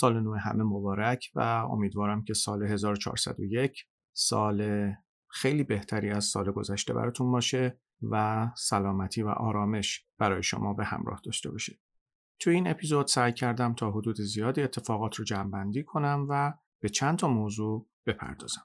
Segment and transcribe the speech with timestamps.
[0.00, 4.90] سال نو همه مبارک و امیدوارم که سال 1401 سال
[5.28, 11.20] خیلی بهتری از سال گذشته براتون باشه و سلامتی و آرامش برای شما به همراه
[11.24, 11.78] داشته باشه.
[12.40, 17.18] تو این اپیزود سعی کردم تا حدود زیادی اتفاقات رو جمعبندی کنم و به چند
[17.18, 18.62] تا موضوع بپردازم.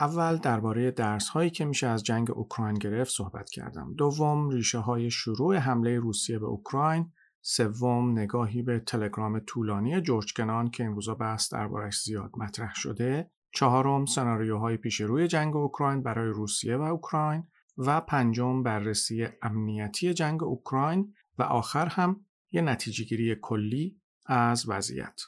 [0.00, 3.94] اول درباره درس هایی که میشه از جنگ اوکراین گرفت صحبت کردم.
[3.94, 10.70] دوم ریشه های شروع حمله روسیه به اوکراین سوم نگاهی به تلگرام طولانی جورج کنان
[10.70, 13.30] که این روزا بحث دربارش زیاد مطرح شده.
[13.52, 17.46] چهارم سناریوهای پیش روی جنگ اوکراین برای روسیه و اوکراین.
[17.78, 21.14] و پنجم بررسی امنیتی جنگ اوکراین.
[21.38, 22.20] و آخر هم
[22.52, 25.20] یه نتیجه گیری کلی از وضعیت.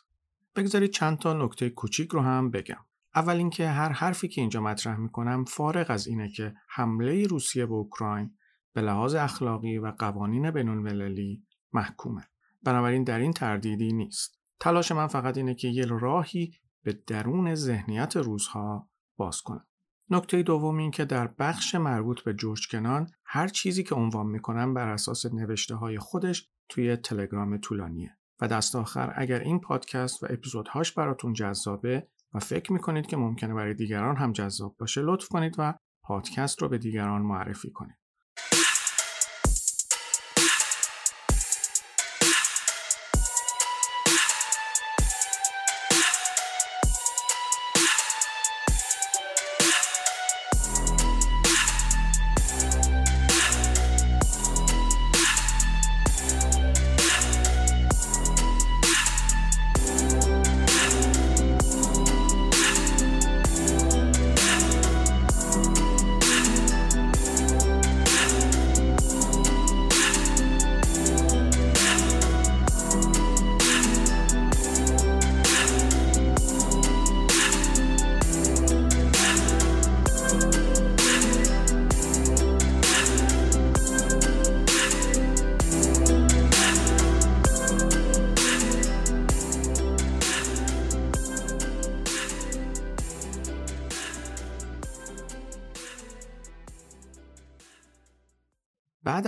[0.57, 2.85] بگذارید چند تا نکته کوچیک رو هم بگم.
[3.15, 7.75] اول اینکه هر حرفی که اینجا مطرح می‌کنم فارغ از اینه که حمله روسیه به
[7.75, 8.35] اوکراین
[8.73, 11.43] به لحاظ اخلاقی و قوانین بین‌المللی
[11.73, 12.23] محکومه.
[12.63, 14.41] بنابراین در این تردیدی نیست.
[14.61, 19.67] تلاش من فقط اینه که یه راهی به درون ذهنیت روزها باز کنم.
[20.11, 24.75] نکته دوم این که در بخش مربوط به جورج کنان هر چیزی که عنوان می‌کنم
[24.75, 30.27] بر اساس نوشته های خودش توی تلگرام طولانیه و دست آخر اگر این پادکست و
[30.31, 35.55] اپیزودهاش براتون جذابه و فکر می‌کنید که ممکنه برای دیگران هم جذاب باشه لطف کنید
[35.59, 38.00] و پادکست رو به دیگران معرفی کنید.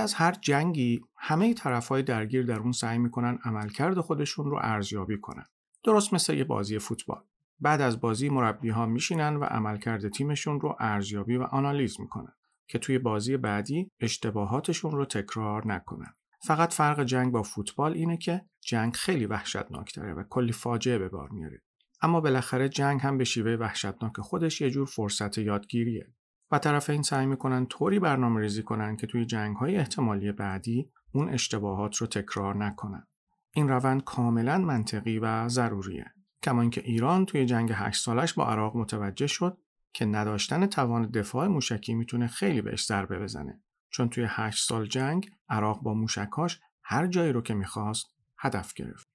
[0.02, 1.54] از هر جنگی همه
[1.90, 5.44] های درگیر در اون سعی می‌کنن عملکرد خودشون رو ارزیابی کنن.
[5.84, 7.22] درست مثل یه بازی فوتبال.
[7.60, 12.32] بعد از بازی مربی ها میشینن و عملکرد تیمشون رو ارزیابی و آنالیز می‌کنن
[12.68, 16.14] که توی بازی بعدی اشتباهاتشون رو تکرار نکنن.
[16.46, 21.28] فقط فرق جنگ با فوتبال اینه که جنگ خیلی وحشتناکتره و کلی فاجعه به بار
[21.28, 21.62] میاره.
[22.02, 26.06] اما بالاخره جنگ هم به شیوه وحشتناک خودش یه جور فرصت یادگیریه.
[26.52, 31.28] و طرفین سعی می‌کنن طوری برنامه ریزی کنن که توی جنگ های احتمالی بعدی اون
[31.28, 33.06] اشتباهات رو تکرار نکنن.
[33.54, 36.12] این روند کاملا منطقی و ضروریه.
[36.42, 39.58] کما اینکه ایران توی جنگ 8 سالش با عراق متوجه شد
[39.92, 43.62] که نداشتن توان دفاع موشکی می‌تونه خیلی بهش ضربه بزنه.
[43.90, 48.06] چون توی 8 سال جنگ عراق با موشکاش هر جایی رو که می‌خواست
[48.38, 49.08] هدف گرفت.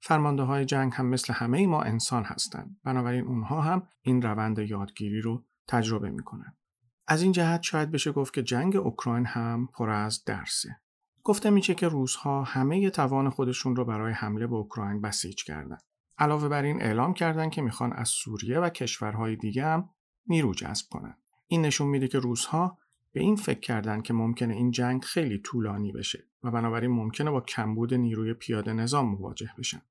[0.00, 2.76] فرمانده های جنگ هم مثل همه ما انسان هستند.
[2.84, 6.56] بنابراین اونها هم این روند یادگیری رو تجربه می‌کنن.
[7.06, 10.80] از این جهت شاید بشه گفت که جنگ اوکراین هم پر از درسه.
[11.22, 15.78] گفته میشه که روزها همه توان خودشون رو برای حمله به اوکراین بسیج کردن.
[16.18, 19.90] علاوه بر این اعلام کردن که می‌خوان از سوریه و کشورهای دیگه هم
[20.26, 21.16] نیرو جذب کنن.
[21.46, 22.78] این نشون میده که روزها
[23.12, 27.40] به این فکر کردن که ممکنه این جنگ خیلی طولانی بشه و بنابراین ممکنه با
[27.40, 29.82] کمبود نیروی پیاده نظام مواجه بشن.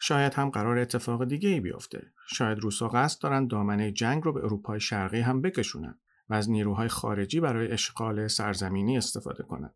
[0.00, 2.12] شاید هم قرار اتفاق دیگه ای بیفته.
[2.26, 5.98] شاید روسا قصد دارن دامنه جنگ رو به اروپای شرقی هم بکشونن
[6.32, 9.74] و از نیروهای خارجی برای اشغال سرزمینی استفاده کنند.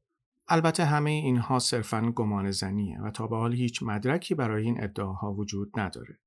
[0.49, 5.32] البته همه اینها صرفا گمان زنیه و تا به حال هیچ مدرکی برای این ادعاها
[5.32, 6.19] وجود نداره.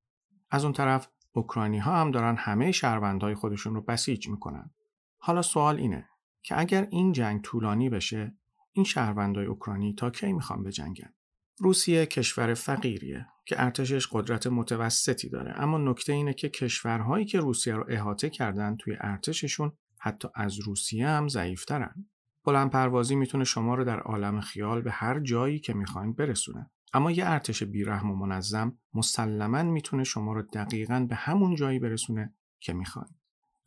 [0.51, 4.71] از اون طرف اوکراینی ها هم دارن همه شهروندهای خودشون رو بسیج می‌کنن.
[5.17, 6.09] حالا سوال اینه
[6.43, 8.33] که اگر این جنگ طولانی بشه
[8.71, 11.13] این شهروندهای اوکراینی تا کی می‌خوان بجنگن؟
[11.57, 17.75] روسیه کشور فقیریه که ارتشش قدرت متوسطی داره اما نکته اینه که کشورهایی که روسیه
[17.75, 22.05] رو احاطه کردن توی ارتششون حتی از روسیه هم ضعیفترن.
[22.45, 26.69] بلند پروازی می‌تونه شما رو در عالم خیال به هر جایی که می‌خواین برسونه.
[26.93, 32.33] اما یه ارتش بیرحم و منظم مسلما می‌تونه شما رو دقیقا به همون جایی برسونه
[32.59, 33.15] که می‌خواین.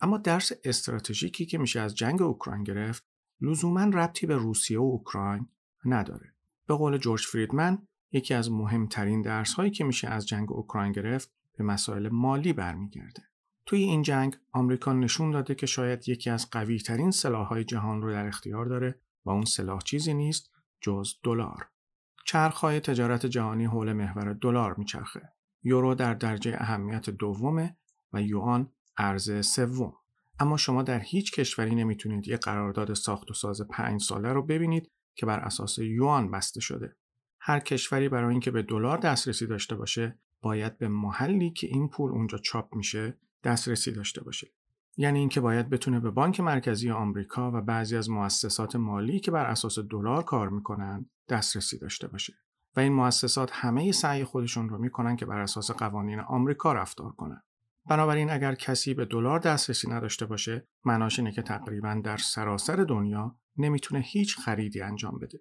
[0.00, 3.04] اما درس استراتژیکی که میشه از جنگ اوکراین گرفت
[3.40, 5.48] لزوما ربطی به روسیه و اوکراین
[5.84, 6.34] نداره.
[6.66, 7.78] به قول جورج فریدمن
[8.12, 13.22] یکی از مهمترین درس هایی که میشه از جنگ اوکراین گرفت به مسائل مالی برمیگرده.
[13.66, 18.02] توی این جنگ آمریکا نشون داده که شاید یکی از قوی ترین سلاح های جهان
[18.02, 20.50] رو در اختیار داره و اون سلاح چیزی نیست
[20.80, 21.68] جز دلار.
[22.26, 25.32] چرخهای تجارت جهانی حول محور دلار میچرخه.
[25.62, 27.76] یورو در درجه اهمیت دومه
[28.12, 29.92] و یوان ارز سوم.
[30.38, 34.90] اما شما در هیچ کشوری نمی‌تونید یه قرارداد ساخت و ساز پنج ساله رو ببینید
[35.14, 36.96] که بر اساس یوان بسته شده.
[37.40, 42.10] هر کشوری برای اینکه به دلار دسترسی داشته باشه باید به محلی که این پول
[42.10, 44.48] اونجا چاپ میشه دسترسی داشته باشه.
[44.96, 49.46] یعنی اینکه باید بتونه به بانک مرکزی آمریکا و بعضی از مؤسسات مالی که بر
[49.46, 52.34] اساس دلار کار می‌کنن دسترسی داشته باشه.
[52.76, 57.42] و این مؤسسات همه سعی خودشون رو می‌کنن که بر اساس قوانین آمریکا رفتار کنن.
[57.86, 63.36] بنابراین اگر کسی به دلار دسترسی نداشته باشه معناش اینه که تقریبا در سراسر دنیا
[63.56, 65.40] نمی‌تونه هیچ خریدی انجام بده.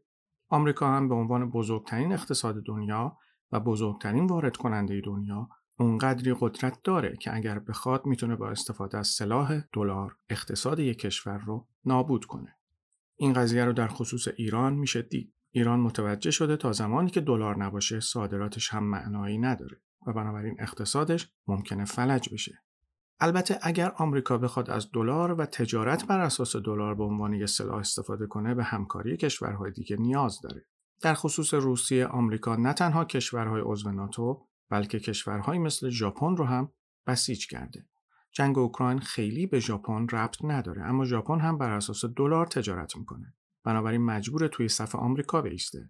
[0.50, 3.18] آمریکا هم به عنوان بزرگترین اقتصاد دنیا
[3.51, 5.50] و بزرگترین وارد کننده دنیا
[5.81, 11.38] اونقدری قدرت داره که اگر بخواد می‌تونه با استفاده از سلاح دلار اقتصاد یک کشور
[11.38, 12.56] رو نابود کنه.
[13.16, 15.33] این قضیه رو در خصوص ایران میشه دید.
[15.51, 21.31] ایران متوجه شده تا زمانی که دلار نباشه صادراتش هم معنایی نداره و بنابراین اقتصادش
[21.48, 22.63] ممکنه فلج بشه.
[23.19, 27.78] البته اگر آمریکا بخواد از دلار و تجارت بر اساس دلار به عنوان یک سلاح
[27.78, 30.66] استفاده کنه به همکاری کشورهای دیگه نیاز داره.
[31.01, 36.71] در خصوص روسیه آمریکا نه تنها کشورهای عضو ناتو بلکه کشورهایی مثل ژاپن رو هم
[37.07, 37.85] بسیج کرده.
[38.31, 43.33] جنگ اوکراین خیلی به ژاپن ربط نداره اما ژاپن هم بر اساس دلار تجارت می‌کنه.
[43.63, 45.89] بنابراین مجبور توی صف آمریکا بیسته.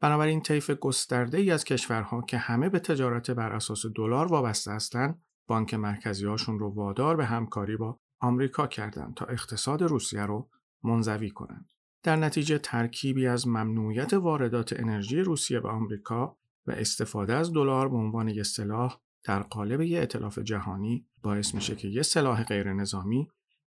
[0.00, 5.22] بنابراین طیف گسترده ای از کشورها که همه به تجارت بر اساس دلار وابسته هستند
[5.46, 10.50] بانک مرکزی هاشون رو وادار به همکاری با آمریکا کردند تا اقتصاد روسیه رو
[10.84, 11.68] منزوی کنند.
[12.02, 16.37] در نتیجه ترکیبی از ممنوعیت واردات انرژی روسیه به آمریکا
[16.68, 21.76] و استفاده از دلار به عنوان یک سلاح در قالب یک اطلاف جهانی باعث میشه
[21.76, 23.28] که یه سلاح غیر نظامی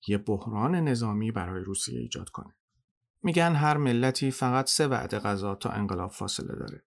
[0.08, 2.54] یه بحران نظامی برای روسیه ایجاد کنه.
[3.22, 6.84] میگن هر ملتی فقط سه وعده غذا تا انقلاب فاصله داره.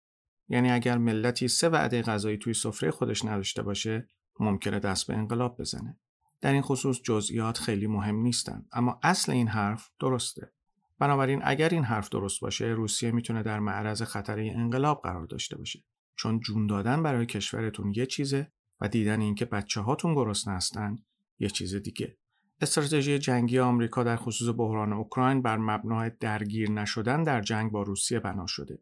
[0.48, 4.08] یعنی اگر ملتی سه وعده غذایی توی سفره خودش نداشته باشه
[4.40, 6.00] ممکنه دست به انقلاب بزنه.
[6.42, 10.52] در این خصوص جزئیات خیلی مهم نیستن اما اصل این حرف درسته.
[11.00, 15.84] بنابراین اگر این حرف درست باشه روسیه می‌تونه در معرض خطر انقلاب قرار داشته باشه.
[16.22, 18.52] چون جون دادن برای کشورتون یه چیزه
[18.82, 20.98] و دیدن اینکه بچه هاتون گرسنه هستن
[21.40, 22.18] یه چیز دیگه.
[22.62, 28.20] استراتژی جنگی آمریکا در خصوص بحران اوکراین بر مبنای درگیر نشدن در جنگ با روسیه
[28.20, 28.80] بنا شده.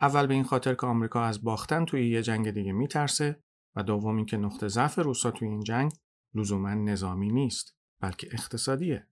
[0.00, 3.42] اول به این خاطر که آمریکا از باختن توی یه جنگ دیگه میترسه
[3.76, 5.92] و دوم اینکه نقطه ضعف روسا توی این جنگ
[6.34, 9.06] لزوما نظامی نیست بلکه اقتصادیه.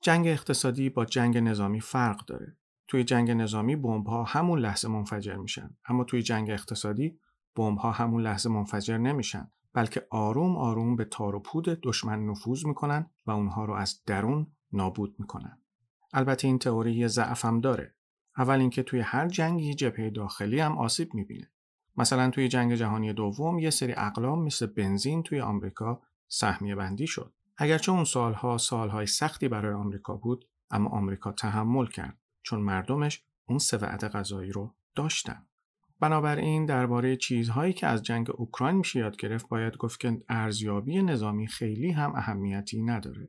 [0.00, 2.56] جنگ اقتصادی با جنگ نظامی فرق داره.
[2.88, 5.76] توی جنگ نظامی بمب ها همون لحظه منفجر میشن.
[5.88, 7.18] اما توی جنگ اقتصادی
[7.56, 9.50] بمب ها همون لحظه منفجر نمیشن.
[9.72, 14.46] بلکه آروم آروم به تار و پود دشمن نفوذ می‌کنن و اونها رو از درون
[14.72, 15.58] نابود می‌کنن.
[16.12, 17.94] البته این تئوری یه ضعف هم داره.
[18.36, 21.50] اول اینکه توی هر جنگی جبهه داخلی هم آسیب می‌بینه.
[21.96, 27.34] مثلا توی جنگ جهانی دوم یه سری اقلام مثل بنزین توی آمریکا سهمیه بندی شد.
[27.56, 32.18] اگرچه اون سالها سالهای سختی برای آمریکا بود اما آمریکا تحمل کرد.
[32.46, 35.46] چون مردمش اون سه وعده غذایی رو داشتن.
[36.00, 41.46] بنابراین درباره چیزهایی که از جنگ اوکراین میشه یاد گرفت باید گفت که ارزیابی نظامی
[41.46, 43.28] خیلی هم اهمیتی نداره.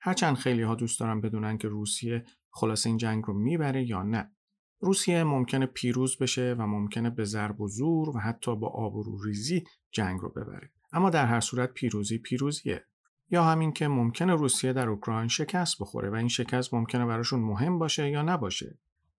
[0.00, 4.30] هرچند خیلی ها دوست دارن بدونن که روسیه خلاص این جنگ رو می‌بره یا نه.
[4.80, 8.94] روسیه ممکنه پیروز بشه و ممکنه به ضرب و زور و حتی با آب
[9.24, 10.70] ریزی جنگ رو ببره.
[10.92, 12.84] اما در هر صورت پیروزی پیروزیه.
[13.30, 17.78] یا همین که ممکنه روسیه در اوکراین شکست بخوره و این شکست ممکنه براشون مهم
[17.78, 18.78] باشه یا نباشه.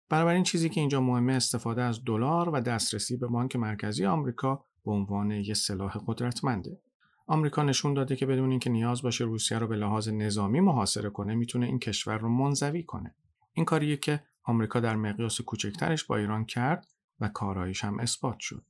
[0.09, 4.93] بنابراین چیزی که اینجا مهمه استفاده از دلار و دسترسی به بانک مرکزی آمریکا به
[4.93, 6.81] عنوان یک سلاح قدرتمنده.
[7.27, 11.35] آمریکا نشون داده که بدون اینکه نیاز باشه روسیه رو به لحاظ نظامی محاصره کنه
[11.35, 13.15] می‌تونه این کشور رو منزوی کنه.
[13.53, 16.87] این کاریه که آمریکا در مقیاس کوچکترش با ایران کرد
[17.21, 18.65] و کارایش هم اثبات شد.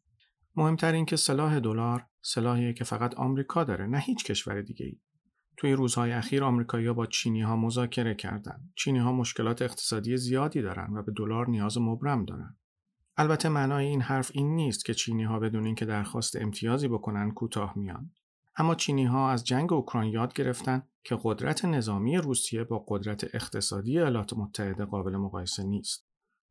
[0.56, 4.96] مهمتر این که سلاح دلار سلاحیه که فقط آمریکا داره نه هیچ کشور دیگه.
[5.56, 8.72] توی روزهای اخیر آمریکایی‌ها با چینی ها مذاکره کردند.
[8.74, 12.56] چینی ها مشکلات اقتصادی زیادی دارن و به دلار نیاز مبرم دارن.
[13.16, 17.72] البته معنای این حرف این نیست که چینی ها بدون اینکه درخواست امتیازی بکنن کوتاه
[17.78, 18.10] میان.
[18.56, 23.98] اما چینی ها از جنگ اوکراین یاد گرفتن که قدرت نظامی روسیه با قدرت اقتصادی
[23.98, 26.06] ایالات متحده قابل مقایسه نیست.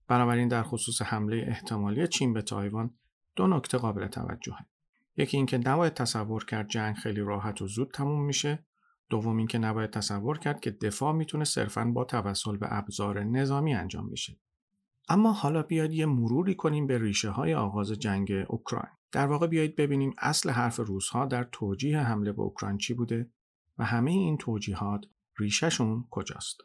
[0.08, 2.94] بنابراین در خصوص حمله احتمالی چین به تایوان
[3.36, 4.66] دو نکته قابل توجهه.
[5.18, 8.66] یکی اینکه نباید تصور کرد جنگ خیلی راحت و زود تموم میشه.
[9.10, 14.10] دوم اینکه نباید تصور کرد که دفاع می‌تونه صرفاً با توسل به ابزار نظامی انجام
[14.10, 14.40] بشه.
[15.10, 18.92] اما حالا بیاید یه مروری کنیم به ریشه های آغاز جنگ اوکراین.
[19.12, 23.30] در واقع بیایید ببینیم اصل حرف روزها در توجیه حمله به اوکراین چی بوده
[23.78, 25.06] و همه این توجیهات
[25.40, 26.62] ریشهشون کجاست.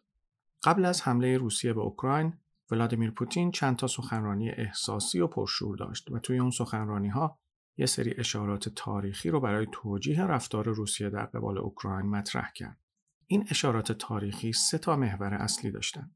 [0.65, 2.33] قبل از حمله روسیه به اوکراین
[2.71, 7.39] ولادیمیر پوتین چند تا سخنرانی احساسی و پرشور داشت و توی اون سخنرانی ها
[7.81, 12.79] یه سری اشارات تاریخی رو برای توجیه رفتار روسیه در قبال اوکراین مطرح کرد.
[13.27, 16.11] این اشارات تاریخی سه تا محور اصلی داشتن.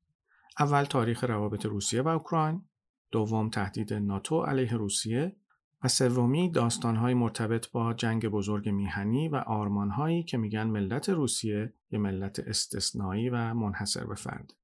[0.58, 2.62] اول تاریخ روابط روسیه و اوکراین،
[3.10, 5.36] دوم تهدید ناتو علیه روسیه
[5.84, 11.98] و سومی داستانهای مرتبط با جنگ بزرگ میهنی و آرمانهایی که میگن ملت روسیه یه
[11.98, 14.54] ملت استثنایی و منحصر به فرد.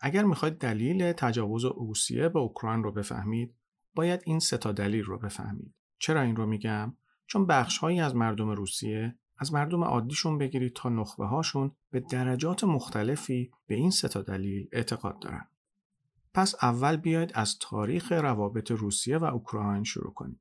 [0.00, 3.54] اگر می‌خواید دلیل تجاوز روسیه به اوکراین رو بفهمید،
[3.94, 5.74] باید این سه تا دلیل رو بفهمید.
[6.00, 11.26] چرا این رو میگم؟ چون بخشهایی از مردم روسیه از مردم عادیشون بگیرید تا نخبه
[11.26, 15.48] هاشون به درجات مختلفی به این سه تا دلیل اعتقاد دارن.
[16.34, 20.40] پس اول بیاید از تاریخ روابط روسیه و اوکراین شروع کنیم.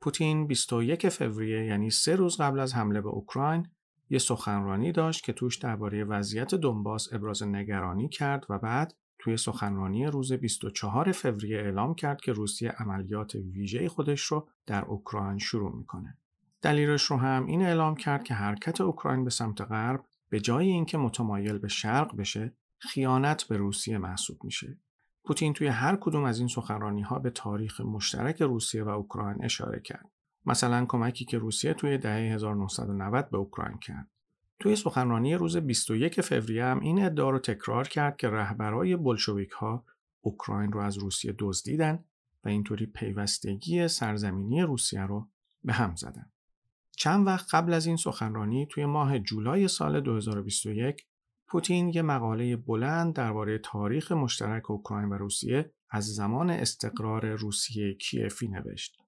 [0.00, 3.68] پوتین 21 فوریه یعنی سه روز قبل از حمله به اوکراین
[4.10, 8.94] یه سخنرانی داشت که توش درباره وضعیت دنباس ابراز نگرانی کرد و بعد
[9.26, 15.38] توی سخنرانی روز 24 فوریه اعلام کرد که روسیه عملیات ویژه خودش رو در اوکراین
[15.38, 16.18] شروع می‌کنه.
[16.62, 20.98] دلیلش رو هم این اعلام کرد که حرکت اوکراین به سمت غرب به جای اینکه
[20.98, 24.78] متمایل به شرق بشه خیانت به روسیه محسوب میشه.
[25.24, 29.80] پوتین توی هر کدوم از این سخنرانی ها به تاریخ مشترک روسیه و اوکراین اشاره
[29.80, 30.10] کرد.
[30.44, 34.08] مثلا کمکی که روسیه توی دهه 1990 به اوکراین کرد.
[34.58, 39.84] توی سخنرانی روز 21 فوریه هم این ادعا رو تکرار کرد که رهبرای بلشویک ها
[40.20, 42.04] اوکراین رو از روسیه دزدیدن
[42.44, 45.28] و اینطوری پیوستگی سرزمینی روسیه رو
[45.64, 46.30] به هم زدن.
[46.96, 51.06] چند وقت قبل از این سخنرانی توی ماه جولای سال 2021
[51.48, 58.48] پوتین یه مقاله بلند درباره تاریخ مشترک اوکراین و روسیه از زمان استقرار روسیه کیفی
[58.48, 59.05] نوشت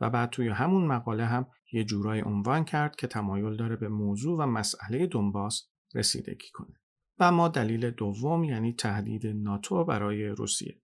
[0.00, 4.38] و بعد توی همون مقاله هم یه جورای عنوان کرد که تمایل داره به موضوع
[4.38, 6.74] و مسئله دنباس رسیدگی کنه.
[7.18, 10.80] و ما دلیل دوم یعنی تهدید ناتو برای روسیه.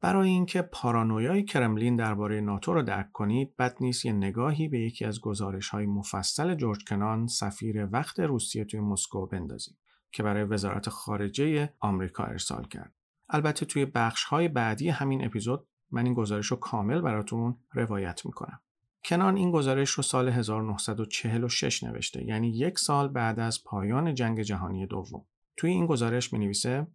[0.00, 5.04] برای اینکه پارانویای کرملین درباره ناتو رو درک کنید بد نیست یه نگاهی به یکی
[5.04, 9.78] از گزارش های مفصل جورج کنان سفیر وقت روسیه توی مسکو بندازیم
[10.12, 12.94] که برای وزارت خارجه آمریکا ارسال کرد
[13.28, 18.60] البته توی بخش های بعدی همین اپیزود من این گزارش رو کامل براتون روایت می‌کنم
[19.04, 24.86] کنان این گزارش رو سال 1946 نوشته یعنی یک سال بعد از پایان جنگ جهانی
[24.86, 25.24] دوم
[25.56, 26.86] توی این گزارش می نویسه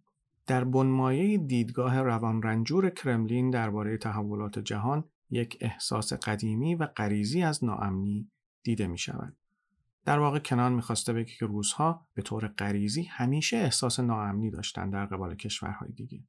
[0.46, 8.30] در بنمایه دیدگاه روانرنجور کرملین درباره تحولات جهان یک احساس قدیمی و غریزی از ناامنی
[8.62, 9.36] دیده می شود.
[10.04, 15.06] در واقع کنان می‌خواسته بگه که روزها به طور غریزی همیشه احساس ناامنی داشتن در
[15.06, 16.24] قبال کشورهای دیگه.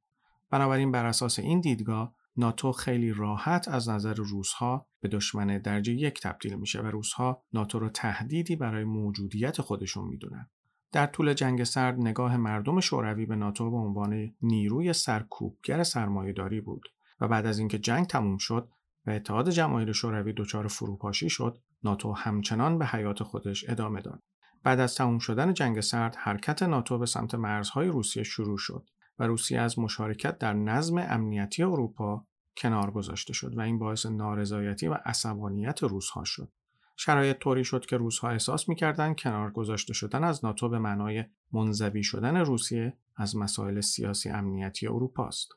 [0.50, 6.20] بنابراین بر اساس این دیدگاه ناتو خیلی راحت از نظر روزها به دشمن درجه یک
[6.20, 10.50] تبدیل میشه و روزها ناتو رو تهدیدی برای موجودیت خودشون می‌دونن.
[10.92, 16.88] در طول جنگ سرد نگاه مردم شوروی به ناتو به عنوان نیروی سرکوبگر سرمایهداری بود
[17.20, 18.68] و بعد از اینکه جنگ تموم شد
[19.06, 24.22] و اتحاد جماهیر شوروی دچار فروپاشی شد ناتو همچنان به حیات خودش ادامه داد
[24.62, 29.26] بعد از تموم شدن جنگ سرد حرکت ناتو به سمت مرزهای روسیه شروع شد و
[29.26, 34.94] روسیه از مشارکت در نظم امنیتی اروپا کنار گذاشته شد و این باعث نارضایتی و
[35.04, 36.52] عصبانیت روسها شد
[36.96, 42.02] شرایط طوری شد که روزها احساس می‌کردند کنار گذاشته شدن از ناتو به معنای منزوی
[42.02, 45.52] شدن روسیه از مسائل سیاسی امنیتی اروپا است.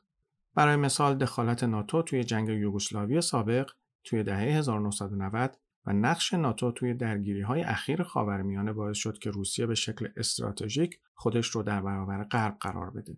[0.54, 3.70] برای مثال دخالت ناتو توی جنگ یوگسلاوی سابق
[4.04, 9.66] توی دهه 1990 و نقش ناتو توی درگیری های اخیر خاورمیانه باعث شد که روسیه
[9.66, 13.16] به شکل استراتژیک خودش رو در برابر غرب قرار بده.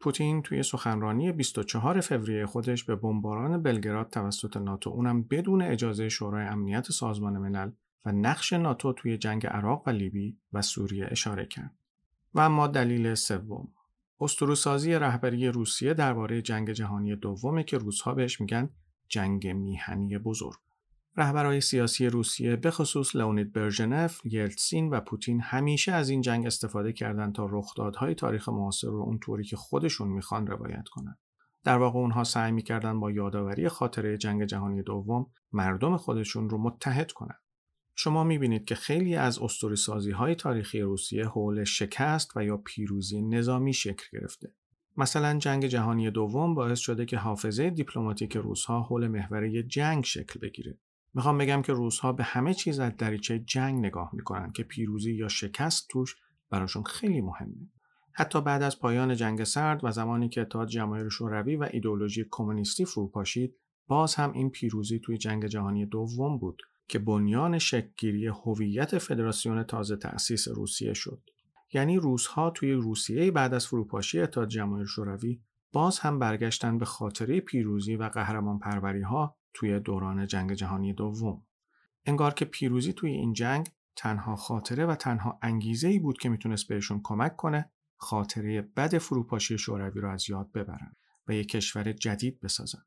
[0.00, 6.46] پوتین توی سخنرانی 24 فوریه خودش به بمباران بلگراد توسط ناتو اونم بدون اجازه شورای
[6.46, 7.70] امنیت سازمان ملل
[8.04, 11.74] و نقش ناتو توی جنگ عراق و لیبی و سوریه اشاره کرد.
[12.34, 13.68] و اما دلیل سوم
[14.20, 18.70] اسطوره‌سازی رهبری روسیه درباره جنگ جهانی دومه که روزها بهش میگن
[19.08, 20.58] جنگ میهنی بزرگ.
[21.16, 26.92] رهبرهای سیاسی روسیه به خصوص لئونید برژنف، یلتسین و پوتین همیشه از این جنگ استفاده
[26.92, 31.18] کردند تا رخدادهای تاریخ معاصر رو اونطوری که خودشون می‌خوان روایت کنند.
[31.64, 37.12] در واقع اونها سعی می‌کردن با یادآوری خاطره جنگ جهانی دوم مردم خودشون رو متحد
[37.12, 37.36] کنن.
[37.94, 43.22] شما می‌بینید که خیلی از اسطوره سازی های تاریخی روسیه حول شکست و یا پیروزی
[43.22, 44.52] نظامی شکل گرفته.
[44.96, 50.78] مثلا جنگ جهانی دوم باعث شده که حافظه دیپلماتیک روسها حول محوره جنگ شکل بگیره.
[51.14, 55.28] می‌خوام بگم که روسها به همه چیز از دریچه جنگ نگاه می‌کنن که پیروزی یا
[55.28, 56.16] شکست توش
[56.50, 57.70] براشون خیلی مهمه.
[58.12, 62.84] حتی بعد از پایان جنگ سرد و زمانی که اتحاد جماهیر شوروی و ایدولوژی کمونیستی
[62.84, 63.54] فروپاشید
[63.86, 69.96] باز هم این پیروزی توی جنگ جهانی دوم بود که بنیان شکلگیری هویت فدراسیون تازه
[69.96, 71.22] تأسیس روسیه شد
[71.72, 75.40] یعنی روزها توی روسیه بعد از فروپاشی اتحاد جماهیر شوروی
[75.72, 81.42] باز هم برگشتن به خاطره پیروزی و قهرمان پروری ها توی دوران جنگ جهانی دوم
[82.06, 86.68] انگار که پیروزی توی این جنگ تنها خاطره و تنها انگیزه ای بود که می‌تونست
[86.68, 90.96] بهشون کمک کنه خاطره بد فروپاشی شوروی را از یاد ببرن
[91.28, 92.82] و یک کشور جدید بسازن.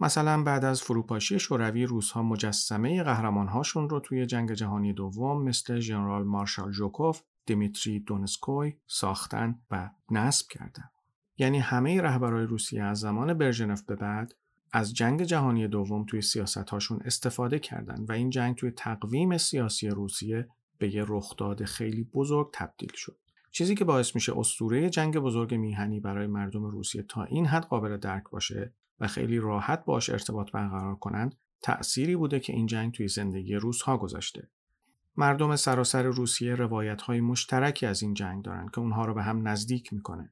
[0.00, 6.24] مثلا بعد از فروپاشی شوروی روزها مجسمه قهرمانهاشون رو توی جنگ جهانی دوم مثل ژنرال
[6.24, 10.90] مارشال ژوکوف، دیمیتری دونسکوی ساختن و نصب کردن.
[11.36, 14.34] یعنی همه رهبرای روسیه از زمان برژنف به بعد
[14.72, 20.48] از جنگ جهانی دوم توی سیاستهاشون استفاده کردن و این جنگ توی تقویم سیاسی روسیه
[20.78, 23.18] به یه رخداد خیلی بزرگ تبدیل شد.
[23.50, 27.96] چیزی که باعث میشه اسطوره جنگ بزرگ میهنی برای مردم روسیه تا این حد قابل
[27.96, 33.08] درک باشه و خیلی راحت باش ارتباط برقرار کنند تأثیری بوده که این جنگ توی
[33.08, 34.50] زندگی روسها گذاشته
[35.16, 39.48] مردم سراسر روسیه روایت های مشترکی از این جنگ دارن که اونها رو به هم
[39.48, 40.30] نزدیک می‌کنه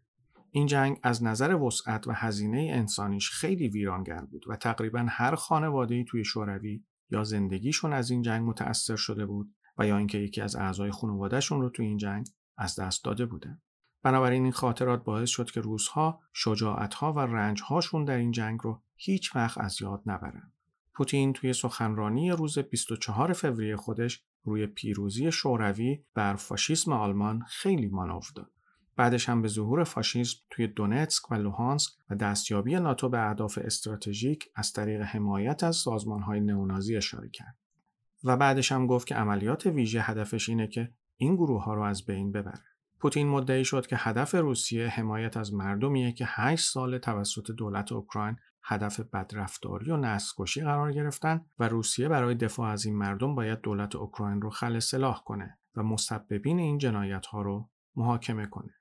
[0.52, 6.04] این جنگ از نظر وسعت و هزینه انسانیش خیلی ویرانگر بود و تقریبا هر خانواده
[6.04, 10.56] توی شوروی یا زندگیشون از این جنگ متأثر شده بود و یا اینکه یکی از
[10.56, 12.26] اعضای خانوادهشون رو توی این جنگ
[12.56, 13.62] از دست داده بودند.
[14.02, 19.36] بنابراین این خاطرات باعث شد که روزها شجاعتها و رنجهاشون در این جنگ رو هیچ
[19.36, 20.52] وقت از یاد نبرن.
[20.94, 28.24] پوتین توی سخنرانی روز 24 فوریه خودش روی پیروزی شوروی بر فاشیسم آلمان خیلی مانور
[28.36, 28.52] داد.
[29.00, 34.44] بعدش هم به ظهور فاشیسم توی دونتسک و لوهانسک و دستیابی ناتو به اهداف استراتژیک
[34.56, 37.56] از طریق حمایت از سازمانهای نئونازی اشاره کرد.
[38.24, 42.06] و بعدش هم گفت که عملیات ویژه هدفش اینه که این گروه ها رو از
[42.06, 42.64] بین ببره.
[42.98, 48.36] پوتین مدعی شد که هدف روسیه حمایت از مردمیه که 8 سال توسط دولت اوکراین
[48.62, 53.96] هدف بدرفتاری و نسل‌کشی قرار گرفتن و روسیه برای دفاع از این مردم باید دولت
[53.96, 58.79] اوکراین رو خل سلاح کنه و مسببین این جنایت ها رو محاکمه کنه.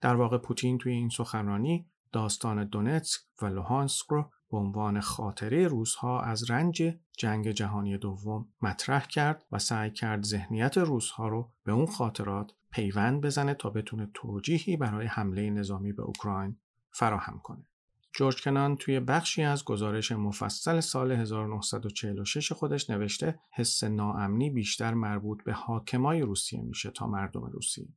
[0.00, 6.20] در واقع پوتین توی این سخنرانی داستان دونتسک و لوهانسک رو به عنوان خاطره روزها
[6.20, 6.82] از رنج
[7.18, 13.20] جنگ جهانی دوم مطرح کرد و سعی کرد ذهنیت روزها رو به اون خاطرات پیوند
[13.20, 16.56] بزنه تا بتونه توجیهی برای حمله نظامی به اوکراین
[16.90, 17.64] فراهم کنه.
[18.12, 25.44] جورج کنان توی بخشی از گزارش مفصل سال 1946 خودش نوشته حس ناامنی بیشتر مربوط
[25.44, 27.88] به حاکمای روسیه میشه تا مردم روسیه.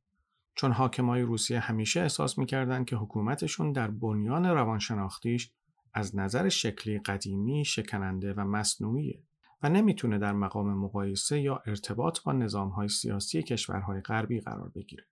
[0.54, 5.50] چون حاکمای روسیه همیشه احساس می‌کردن که حکومتشون در بنیان روانشناختیش
[5.94, 9.22] از نظر شکلی قدیمی شکننده و مصنوعیه
[9.62, 15.04] و نمی‌تونه در مقام مقایسه یا ارتباط با نظامهای سیاسی کشورهای غربی قرار بگیره.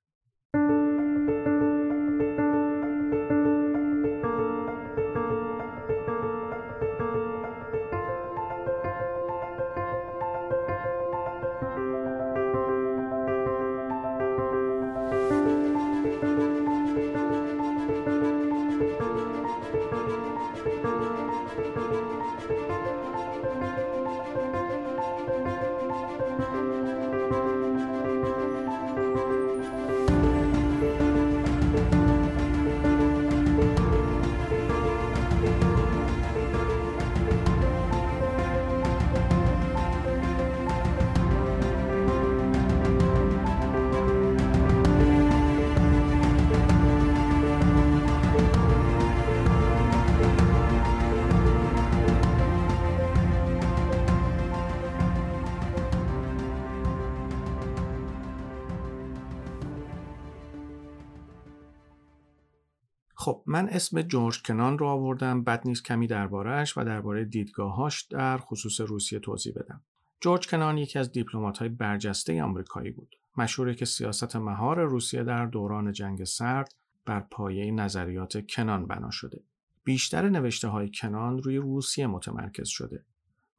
[63.71, 69.19] اسم جورج کنان رو آوردم بد نیست کمی دربارهش و درباره دیدگاهاش در خصوص روسیه
[69.19, 69.83] توضیح بدم.
[70.21, 71.11] جورج کنان یکی از
[71.59, 73.17] های برجسته آمریکایی بود.
[73.37, 79.43] مشهوره که سیاست مهار روسیه در دوران جنگ سرد بر پایه نظریات کنان بنا شده.
[79.85, 83.05] بیشتر نوشته های کنان روی روسیه متمرکز شده.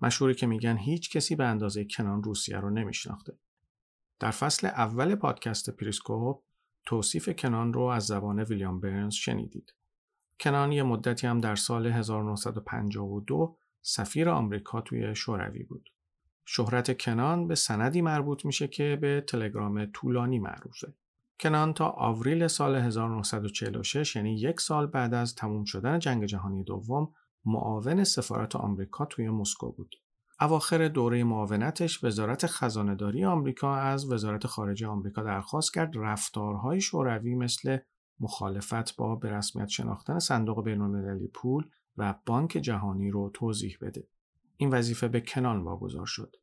[0.02, 3.34] مشهوره که میگن هیچ کسی به اندازه کنان روسیه رو نمیشناخته.
[4.19, 6.41] در فصل اول پادکست پریسکوپ
[6.86, 9.74] توصیف کنان رو از زبان ویلیام برنز شنیدید.
[10.41, 15.89] کنان یه مدتی هم در سال 1952 سفیر آمریکا توی شوروی بود.
[16.45, 20.93] شهرت کنان به سندی مربوط میشه که به تلگرام طولانی معروفه.
[21.39, 27.13] کنان تا آوریل سال 1946 یعنی یک سال بعد از تموم شدن جنگ جهانی دوم
[27.45, 29.95] معاون سفارت آمریکا توی مسکو بود.
[30.41, 37.77] اواخر دوره معاونتش وزارت خزانهداری آمریکا از وزارت خارجه آمریکا درخواست کرد رفتارهای شوروی مثل
[38.21, 41.65] مخالفت با به رسمیت شناختن صندوق بین‌المللی پول
[41.97, 44.07] و بانک جهانی رو توضیح بده.
[44.57, 46.36] این وظیفه به کنان واگذار شد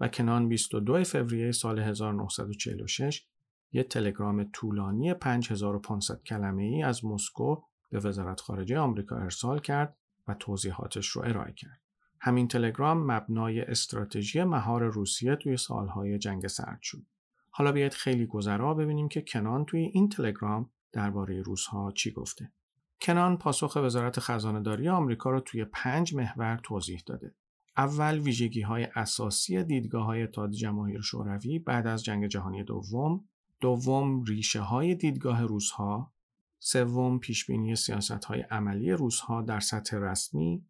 [0.00, 3.26] و کنان 22 فوریه سال 1946
[3.72, 7.56] یه تلگرام طولانی 5500 کلمه ای از مسکو
[7.90, 9.96] به وزارت خارجه آمریکا ارسال کرد
[10.28, 11.80] و توضیحاتش رو ارائه کرد.
[12.20, 17.02] همین تلگرام مبنای استراتژی مهار روسیه توی سالهای جنگ سرد شد.
[17.50, 22.52] حالا بیاید خیلی گذرا ببینیم که کنان توی این تلگرام درباره روسها چی گفته.
[23.00, 27.34] کنان پاسخ وزارت خزانه داری آمریکا را توی پنج محور توضیح داده.
[27.76, 33.24] اول ویژگی های اساسی دیدگاه های اتحاد جماهیر شوروی بعد از جنگ جهانی دوم،
[33.60, 36.12] دوم ریشه های دیدگاه روسها،
[36.58, 40.66] سوم پیشبینی سیاست های عملی روسها در سطح رسمی،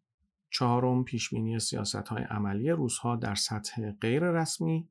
[0.49, 4.89] چهارم پیشبینی سیاست های عملی روسها در سطح غیر رسمی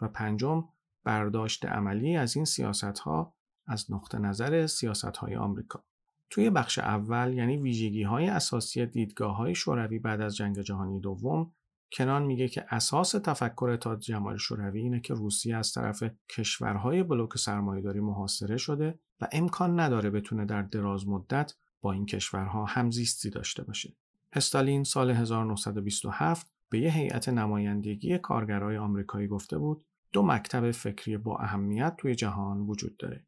[0.00, 0.68] و پنجم
[1.04, 3.34] برداشت عملی از این سیاست ها
[3.68, 5.84] از نقطه نظر سیاست های آمریکا.
[6.30, 11.52] توی بخش اول یعنی ویژگی های اساسی دیدگاه های شوروی بعد از جنگ جهانی دوم
[11.92, 16.02] کنان میگه که اساس تفکر اتحاد جماهیر شوروی اینه که روسیه از طرف
[16.36, 22.64] کشورهای بلوک سرمایهداری محاصره شده و امکان نداره بتونه در دراز مدت با این کشورها
[22.64, 23.96] همزیستی داشته باشه.
[24.32, 31.38] استالین سال 1927 به یه هیئت نمایندگی کارگرای آمریکایی گفته بود دو مکتب فکری با
[31.38, 33.26] اهمیت توی جهان وجود داره.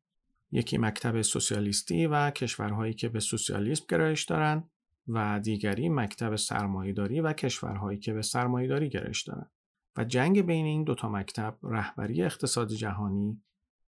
[0.52, 4.70] یکی مکتب سوسیالیستی و کشورهایی که به سوسیالیسم گرایش دارن
[5.08, 9.50] و دیگری مکتب سرمایهداری و کشورهایی که به سرمایهداری گرایش دارن
[9.96, 13.42] و جنگ بین این دوتا مکتب رهبری اقتصاد جهانی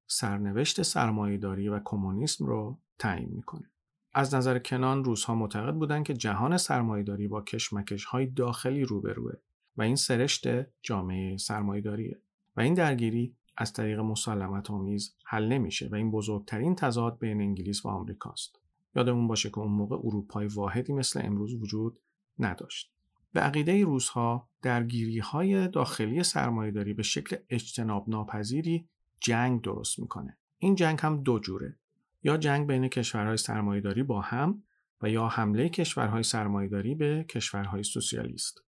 [0.06, 3.70] سرنوشت سرمایهداری و کمونیسم رو تعیین می‌کنه.
[4.14, 9.32] از نظر کنان روزها معتقد بودند که جهان سرمایهداری با کشمکش های داخلی روبروه
[9.76, 10.46] و این سرشت
[10.82, 12.22] جامعه سرمایهداریه
[12.56, 17.84] و این درگیری از طریق مسالمت آمیز حل نمیشه و این بزرگترین تضاد بین انگلیس
[17.84, 18.58] و آمریکاست.
[18.96, 21.98] یادمون باشه که اون موقع اروپای واحدی مثل امروز وجود
[22.38, 22.92] نداشت.
[23.32, 28.88] به عقیده روزها درگیری های داخلی سرمایهداری به شکل اجتناب ناپذیری
[29.20, 30.38] جنگ درست می‌کنه.
[30.58, 31.76] این جنگ هم دو جوره.
[32.22, 34.62] یا جنگ بین کشورهای سرمایهداری با هم
[35.02, 38.62] و یا حمله کشورهای سرمایهداری به کشورهای سوسیالیست.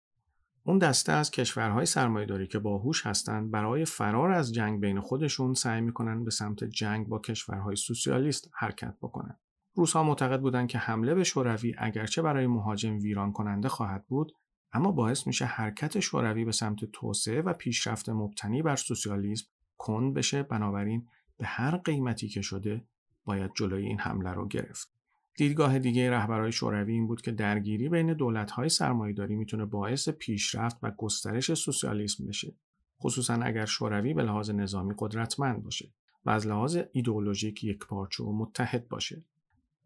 [0.64, 5.80] اون دسته از کشورهای سرمایهداری که باهوش هستند برای فرار از جنگ بین خودشون سعی
[5.80, 9.38] می‌کنن به سمت جنگ با کشورهای سوسیالیست حرکت بکنن.
[9.74, 14.32] روسها معتقد بودند که حمله به شوروی اگرچه برای مهاجم ویران کننده خواهد بود
[14.72, 19.46] اما باعث میشه حرکت شوروی به سمت توسعه و پیشرفت مبتنی بر سوسیالیسم
[19.78, 22.84] کند بشه بنابراین به هر قیمتی که شده
[23.24, 24.92] باید جلوی این حمله رو گرفت.
[25.36, 30.90] دیدگاه دیگه رهبرهای شوروی این بود که درگیری بین دولت‌های سرمایه‌داری می‌تونه باعث پیشرفت و
[30.90, 32.54] گسترش سوسیالیسم بشه.
[33.00, 35.92] خصوصا اگر شوروی به لحاظ نظامی قدرتمند باشه
[36.24, 39.24] و از لحاظ ایدئولوژیک یکپارچه و متحد باشه.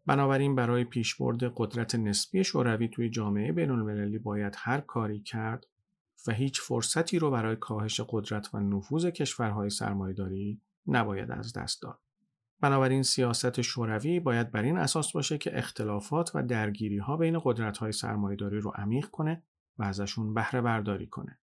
[0.05, 5.67] بنابراین برای پیشبرد قدرت نسبی شوروی توی جامعه بین‌المللی باید هر کاری کرد
[6.27, 11.99] و هیچ فرصتی رو برای کاهش قدرت و نفوذ کشورهای سرمایه‌داری نباید از دست داد.
[12.61, 17.77] بنابراین سیاست شوروی باید بر این اساس باشه که اختلافات و درگیری ها بین قدرت
[17.77, 19.43] های سرمایهداری رو عمیق کنه
[19.77, 21.39] و ازشون بهره برداری کنه.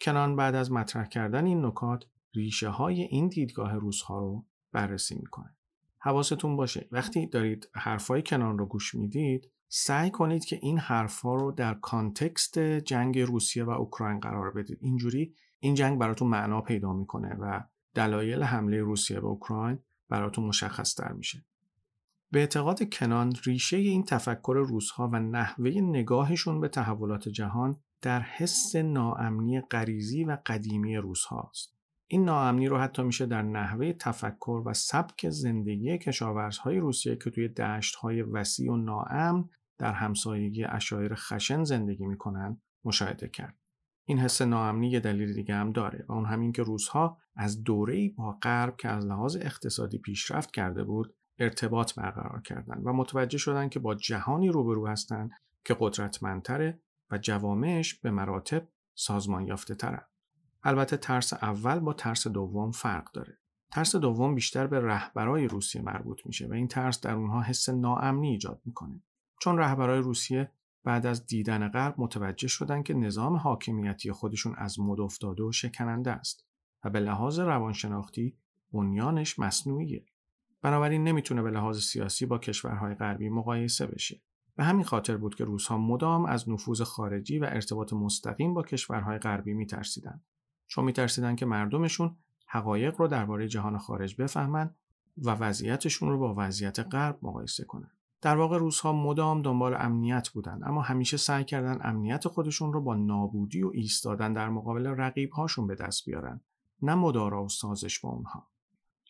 [0.00, 5.54] کنان بعد از مطرح کردن این نکات ریشه های این دیدگاه روزها رو بررسی می‌کنه.
[5.98, 11.52] حواستون باشه وقتی دارید حرفای کنان رو گوش می‌دید سعی کنید که این حرفها رو
[11.52, 14.78] در کانتکست جنگ روسیه و اوکراین قرار بدید.
[14.80, 20.94] اینجوری این جنگ براتون معنا پیدا می‌کنه و دلایل حمله روسیه به اوکراین براتون مشخص
[20.94, 21.44] تر میشه.
[22.30, 28.76] به اعتقاد کنان ریشه این تفکر روزها و نحوه نگاهشون به تحولات جهان در حس
[28.76, 31.76] ناامنی غریزی و قدیمی روزهاست.
[32.08, 37.48] این ناامنی رو حتی میشه در نحوه تفکر و سبک زندگی کشاورزهای روسیه که توی
[37.48, 43.54] دشتهای وسیع و ناامن در همسایگی اشایر خشن زندگی می‌کنن مشاهده کرد.
[44.08, 48.08] این حس ناامنی یه دلیل دیگه هم داره و اون همین که روزها از دوره‌ای
[48.08, 53.68] با غرب که از لحاظ اقتصادی پیشرفت کرده بود ارتباط برقرار کردن و متوجه شدن
[53.68, 55.30] که با جهانی روبرو هستند
[55.64, 60.06] که قدرتمندتره و جوامعش به مراتب سازمان یافته تره.
[60.62, 63.38] البته ترس اول با ترس دوم فرق داره.
[63.72, 68.28] ترس دوم بیشتر به رهبرای روسیه مربوط میشه و این ترس در اونها حس ناامنی
[68.28, 69.02] ایجاد می‌کنه.
[69.40, 70.52] چون رهبرای روسیه
[70.86, 76.10] بعد از دیدن غرب متوجه شدند که نظام حاکمیتی خودشون از مد افتاده و شکننده
[76.10, 76.46] است
[76.84, 78.36] و به لحاظ روانشناختی
[78.72, 80.04] بنیانش مصنوعیه.
[80.62, 84.20] بنابراین نمی‌تونه به لحاظ سیاسی با کشورهای غربی مقایسه بشه.
[84.56, 89.18] به همین خاطر بود که روزها مدام از نفوذ خارجی و ارتباط مستقیم با کشورهای
[89.18, 90.24] غربی میترسیدند.
[90.66, 94.76] چون میترسیدند که مردمشون حقایق رو درباره جهان خارج بفهمند
[95.16, 97.95] و وضعیتشون رو با وضعیت غرب مقایسه کنند.
[98.26, 102.94] در واقع روزها مدام دنبال امنیت بودند اما همیشه سعی کردن امنیت خودشون رو با
[102.94, 106.40] نابودی و ایستادن در مقابل رقیب هاشون به دست بیارن
[106.82, 108.48] نه مدارا و سازش با اونها.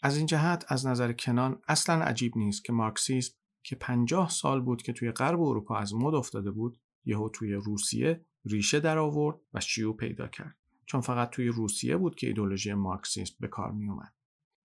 [0.02, 4.83] از این جهت از نظر کنان اصلا عجیب نیست که مارکسیسم که پنجاه سال بود
[4.83, 9.61] که توی غرب اروپا از مد افتاده بود یهو توی روسیه ریشه در آورد و
[9.61, 10.57] شیوع پیدا کرد.
[10.87, 14.12] چون فقط توی روسیه بود که ایدولوژی مارکسیسم به کار می اومد.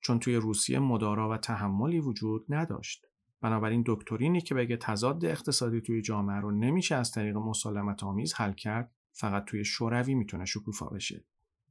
[0.02, 3.11] چون توی روسیه مدارا و تحملی وجود نداشت.
[3.42, 8.54] بنابراین دکترینی که بگه تضاد اقتصادی توی جامعه رو نمیشه از طریق مسالمت آمیز حل
[8.54, 11.24] کرد فقط توی شوروی می‌تونه شکوفا بشه.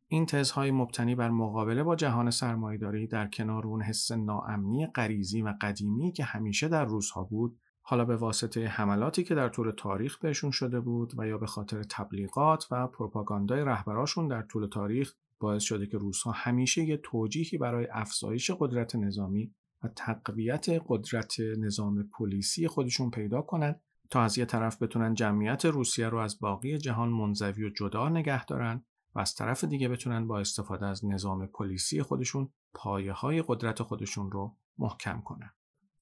[0.09, 5.55] این تزهای مبتنی بر مقابله با جهان سرمایهداری در کنار اون حس ناامنی غریزی و
[5.61, 10.51] قدیمی که همیشه در روزها بود حالا به واسطه حملاتی که در طول تاریخ بهشون
[10.51, 15.87] شده بود و یا به خاطر تبلیغات و پروپاگاندای رهبراشون در طول تاریخ باعث شده
[15.87, 23.11] که روزها همیشه یه توجیهی برای افزایش قدرت نظامی و تقویت قدرت نظام پلیسی خودشون
[23.11, 27.71] پیدا کنن تا از یه طرف بتونن جمعیت روسیه رو از باقی جهان منزوی و
[27.71, 33.13] جدا نگه دارن و از طرف دیگه بتونن با استفاده از نظام پلیسی خودشون پایه
[33.13, 35.51] های قدرت خودشون رو محکم کنن.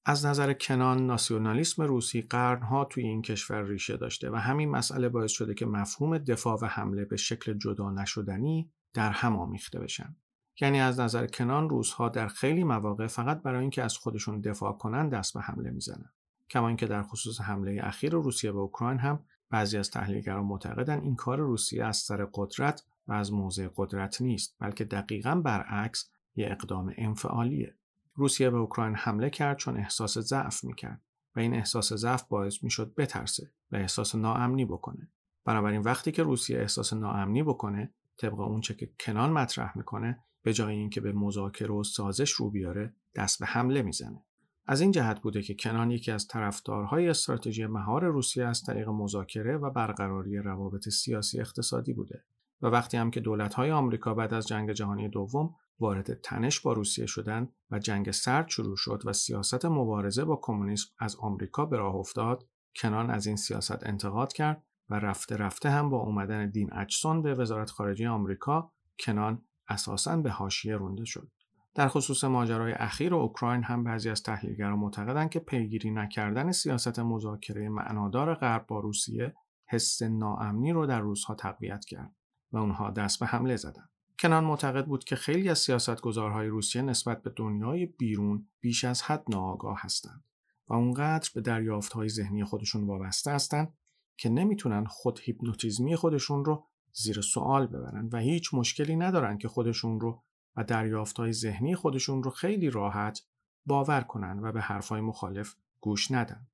[0.05, 5.31] از نظر کنان ناسیونالیسم روسی قرنها توی این کشور ریشه داشته و همین مسئله باعث
[5.31, 10.15] شده که مفهوم دفاع و حمله به شکل جدا نشدنی در هم آمیخته بشن.
[10.61, 15.09] یعنی از نظر کنان روزها در خیلی مواقع فقط برای اینکه از خودشون دفاع کنن
[15.09, 16.11] دست به حمله می‌زنن.
[16.49, 21.15] کما اینکه در خصوص حمله اخیر روسیه به اوکراین هم بعضی از تحلیلگران معتقدند این
[21.15, 26.93] کار روسیه از سر قدرت و از موضع قدرت نیست بلکه دقیقا برعکس یه اقدام
[26.97, 27.75] انفعالیه.
[28.15, 31.01] روسیه به اوکراین حمله کرد چون احساس ضعف می‌کرد
[31.35, 35.11] و این احساس ضعف باعث می‌شد بترسه و احساس ناامنی بکنه.
[35.45, 40.75] بنابراین وقتی که روسیه احساس ناامنی بکنه طبق اونچه که کنان مطرح می‌کنه به جای
[40.75, 44.23] اینکه به مذاکره و سازش رو بیاره دست به حمله می‌زنه.
[44.67, 49.57] از این جهت بوده که کنان یکی از طرفدارهای استراتژی مهار روسیه از طریق مذاکره
[49.57, 52.23] و برقراری روابط سیاسی اقتصادی بوده
[52.61, 57.05] و وقتی هم که دولت‌های آمریکا بعد از جنگ جهانی دوم وارد تنش با روسیه
[57.05, 61.95] شدند و جنگ سرد شروع شد و سیاست مبارزه با کمونیسم از آمریکا به راه
[61.95, 62.47] افتاد
[62.81, 67.33] کنان از این سیاست انتقاد کرد و رفته رفته هم با اومدن دین اجسون به
[67.33, 68.71] وزارت خارجه آمریکا
[69.05, 71.31] کنان اساساً به حاشیه رونده شد.
[71.75, 77.69] در خصوص ماجرای اخیر اوکراین هم بعضی از تحلیلگران معتقدند که پیگیری نکردن سیاست مذاکره
[77.69, 79.35] معنادار غرب با روسیه
[79.67, 82.15] حس ناامنی رو در روزها تقویت کرد
[82.51, 83.89] و اونها دست به حمله زدند.
[84.19, 89.23] کنان معتقد بود که خیلی از سیاستگزارهای روسیه نسبت به دنیای بیرون بیش از حد
[89.29, 90.23] ناآگاه هستند
[90.67, 93.73] و اونقدر به دریافتهای ذهنی خودشون وابسته هستند
[94.17, 99.99] که نمی‌تونن خود هیپنوتیزمی خودشون رو زیر سوال ببرن و هیچ مشکلی ندارن که خودشون
[99.99, 100.21] رو
[100.55, 103.21] و دریافتهای ذهنی خودشون رو خیلی راحت
[103.65, 106.47] باور کنن و به حرفای مخالف گوش ندن.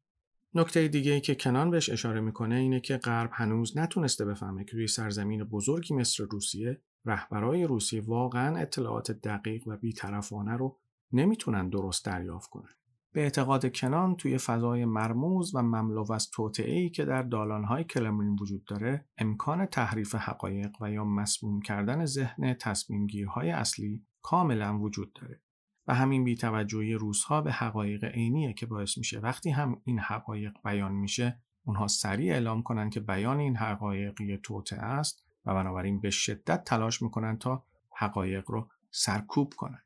[0.54, 4.72] نکته دیگه ای که کنان بهش اشاره می‌کنه اینه که غرب هنوز نتونسته بفهمه که
[4.72, 10.78] روی سرزمین بزرگی مثل روسیه رهبرای روسیه واقعا اطلاعات دقیق و بیطرفانه رو
[11.12, 12.76] نمی‌تونن درست دریافت کنن.
[13.16, 18.66] به اعتقاد کنان توی فضای مرموز و مملو از توطئه‌ای که در دالانهای کلمرین وجود
[18.66, 25.42] داره امکان تحریف حقایق و یا مسموم کردن ذهن تصمیمگیرهای اصلی کاملا وجود داره.
[25.88, 30.92] و همین بیتوجهی روزها به حقایق عینیه که باعث میشه وقتی هم این حقایق بیان
[30.92, 36.10] میشه اونها سریع اعلام کنن که بیان این حقایق یه توطعه است و بنابراین به
[36.10, 39.85] شدت تلاش می‌کنن تا حقایق رو سرکوب کنن.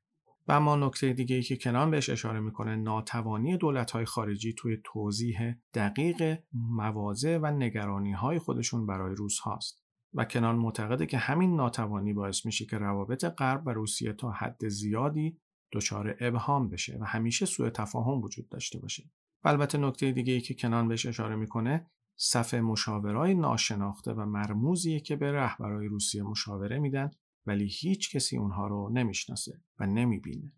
[0.49, 4.77] و اما نکته دیگه ای که کنان بهش اشاره می‌کنه ناتوانی دولت های خارجی توی
[4.83, 9.83] توضیح دقیق مواضع و نگرانی های خودشون برای روس هاست
[10.13, 14.67] و کنان معتقده که همین ناتوانی باعث میشه که روابط غرب و روسیه تا حد
[14.67, 15.37] زیادی
[15.71, 19.03] دچار ابهام بشه و همیشه سوء تفاهم وجود داشته باشه.
[19.43, 24.99] و البته نکته دیگه ای که کنان بهش اشاره می‌کنه صف مشاورای ناشناخته و مرموزیه
[24.99, 27.11] که به رهبرای روسیه مشاوره میدن
[27.49, 30.51] ولی هیچ کسی اونها رو نمی‌شناسه و نمی‌بینه.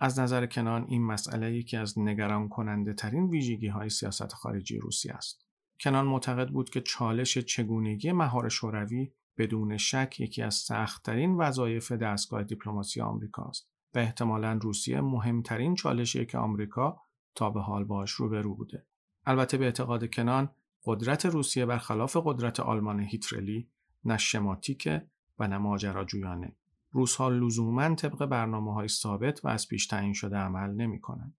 [0.00, 5.12] از نظر کنان این مسئله یکی از نگران کننده ترین ویژگی های سیاست خارجی روسیه
[5.12, 5.46] است.
[5.80, 12.42] کنان معتقد بود که چالش چگونگی مهار شوروی بدون شک یکی از سختترین وظایف دستگاه
[12.42, 17.00] دیپلماسی آمریکا است و احتمالا روسیه مهمترین چالشی که آمریکا
[17.34, 18.86] تا به حال باش روبرو بوده.
[19.26, 20.50] البته به اعتقاد کنان
[20.84, 23.68] قدرت روسیه برخلاف قدرت آلمان هیترلی
[24.04, 25.06] نه شماتیکه
[25.38, 26.56] و نه ماجراجویانه
[26.90, 31.32] روزها لزوما طبق برنامه های ثابت و از پیش تعیین شده عمل نمی کنن.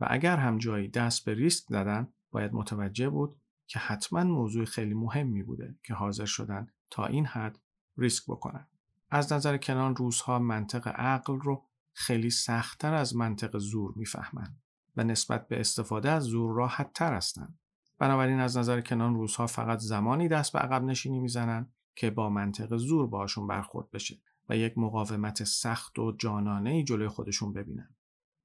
[0.00, 3.36] و اگر هم جایی دست به ریسک زدن باید متوجه بود
[3.66, 7.58] که حتما موضوع خیلی مهمی بوده که حاضر شدن تا این حد
[7.98, 8.66] ریسک بکنن.
[9.10, 14.60] از نظر کنان روزها منطق عقل رو خیلی سختتر از منطق زور می‌فهمند
[14.96, 17.58] و نسبت به استفاده از زور راحت تر هستند.
[17.98, 22.76] بنابراین از نظر کنان روزها فقط زمانی دست به عقب نشینی می‌زنن که با منطق
[22.76, 27.88] زور باشون برخورد بشه و یک مقاومت سخت و جانانه ای جلوی خودشون ببینن.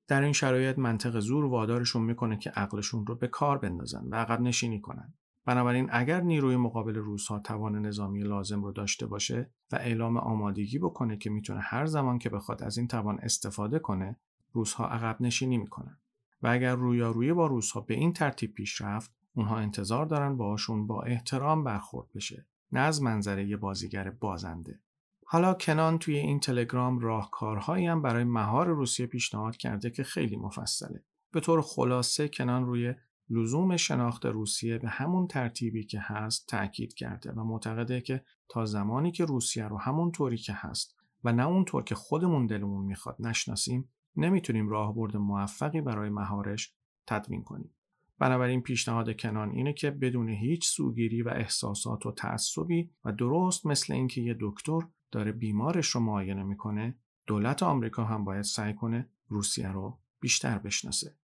[0.07, 4.41] در این شرایط منطق زور وادارشون می‌کنه که عقلشون رو به کار بندازن و عقب
[4.41, 5.13] نشینی کنن.
[5.45, 11.17] بنابراین اگر نیروی مقابل روزها توان نظامی لازم رو داشته باشه و اعلام آمادگی بکنه
[11.17, 14.15] که می‌تونه هر زمان که بخواد از این توان استفاده کنه
[14.53, 15.97] روزها عقب نشینی می‌کنن
[16.41, 21.03] و اگر رویارویی با روزها به این ترتیب پیش رفت اونها انتظار دارن باشون با
[21.03, 24.79] احترام برخورد بشه نه از منظره یه بازیگر بازنده
[25.25, 31.03] حالا کنان توی این تلگرام راهکارهایی هم برای مهار روسیه پیشنهاد کرده که خیلی مفصله
[31.31, 32.95] به طور خلاصه کنان روی
[33.29, 39.11] لزوم شناخت روسیه به همون ترتیبی که هست تاکید کرده و معتقده که تا زمانی
[39.11, 43.89] که روسیه رو همون طوری که هست و نه اونطور که خودمون دلمون می‌خواد نشناسیم
[44.15, 46.73] نمی‌تونیم راهبرد موفقی برای مهارش
[47.07, 47.74] تدوین کنیم.
[48.19, 53.93] بنابراین پیشنهاد کنان اینه که بدون هیچ سوگیری و احساسات و تعصبی و درست مثل
[53.93, 54.79] اینکه یه دکتر
[55.11, 56.95] داره بیمارش رو معاینه می‌کنه
[57.27, 61.15] دولت آمریکا هم باید سعی کنه روسیه رو بیشتر بشناسه.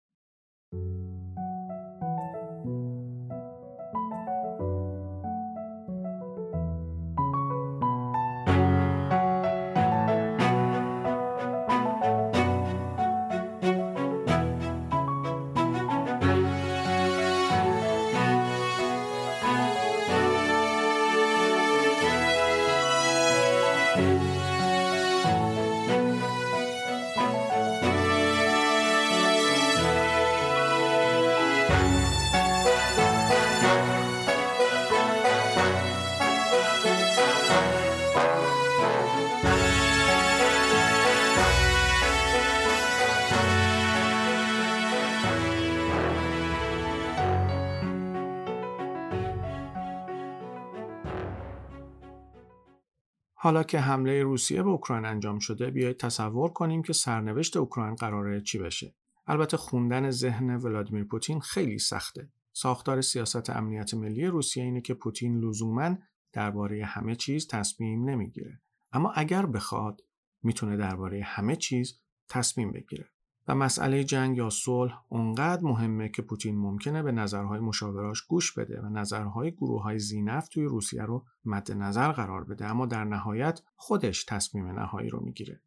[53.52, 58.42] حالا که حمله روسیه به اوکراین انجام شده بیایید تصور کنیم که سرنوشت اوکراین قراره
[58.42, 58.96] چی بشه.
[59.28, 62.30] البته خوندن ذهن ولادیمیر پوتین خیلی سخته.
[62.54, 65.98] ساختار سیاست امنیت ملی روسیه اینه که پوتین لزوما
[66.34, 68.62] درباره همه چیز تصمیم نمی‌گیره.
[68.92, 70.02] اما اگر بخواد
[70.44, 73.10] می‌تونه درباره همه چیز تصمیم بگیره.
[73.56, 78.90] مسئله جنگ یا صلح اونقدر مهمه که پوتین ممکنه به نظرهای مشاوراش گوش بده و
[78.90, 84.24] نظرهای گروه های زینفت توی روسیه رو مد نظر قرار بده اما در نهایت خودش
[84.24, 85.62] تصمیم نهایی رو می‌گیره.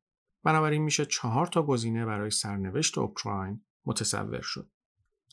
[0.45, 4.71] بنابراین میشه چهار تا گزینه برای سرنوشت اوکراین متصور شد.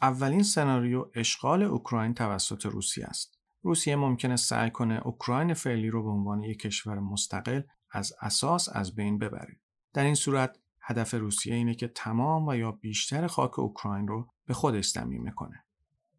[0.01, 3.37] اولین سناریو اشغال اوکراین توسط روسیه است.
[3.61, 7.61] روسیه ممکنه سعی کنه اوکراین فعلی رو به عنوان یک کشور مستقل
[7.91, 9.59] از اساس از بین ببره.
[9.93, 14.53] در این صورت هدف روسیه اینه که تمام و یا بیشتر خاک اوکراین رو به
[14.53, 15.63] خودش ضمیمه کنه.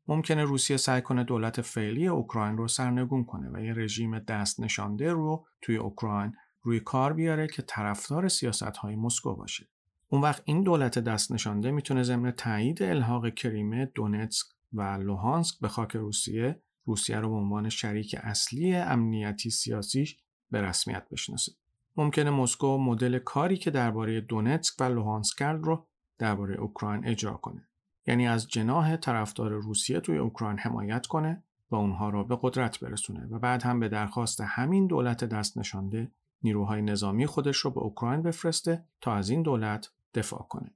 [0.09, 5.13] ممکنه روسیه سعی کنه دولت فعلی اوکراین رو سرنگون کنه و یه رژیم دست نشانده
[5.13, 9.69] رو توی اوکراین روی کار بیاره که طرفدار سیاست های مسکو باشه.
[10.09, 15.69] اون وقت این دولت دست نشانده می‌تونه ضمن تایید الحاق کریمه، دونتسک و لوهانسک به
[15.69, 20.17] خاک روسیه، روسیه رو به عنوان شریک اصلی امنیتی سیاسیش
[20.51, 21.53] به رسمیت بشناسه.
[21.97, 25.87] ممکنه مسکو مدل کاری که درباره دونتسک و لوهانسک رو
[26.19, 27.69] درباره اوکراین اجرا کنه.
[28.07, 33.27] یعنی از جناح طرفدار روسیه توی اوکراین حمایت کنه و اونها را به قدرت برسونه
[33.27, 36.11] و بعد هم به درخواست همین دولت دست نشانده
[36.43, 40.71] نیروهای نظامی خودش رو به اوکراین بفرسته تا از این دولت دفاع کنه.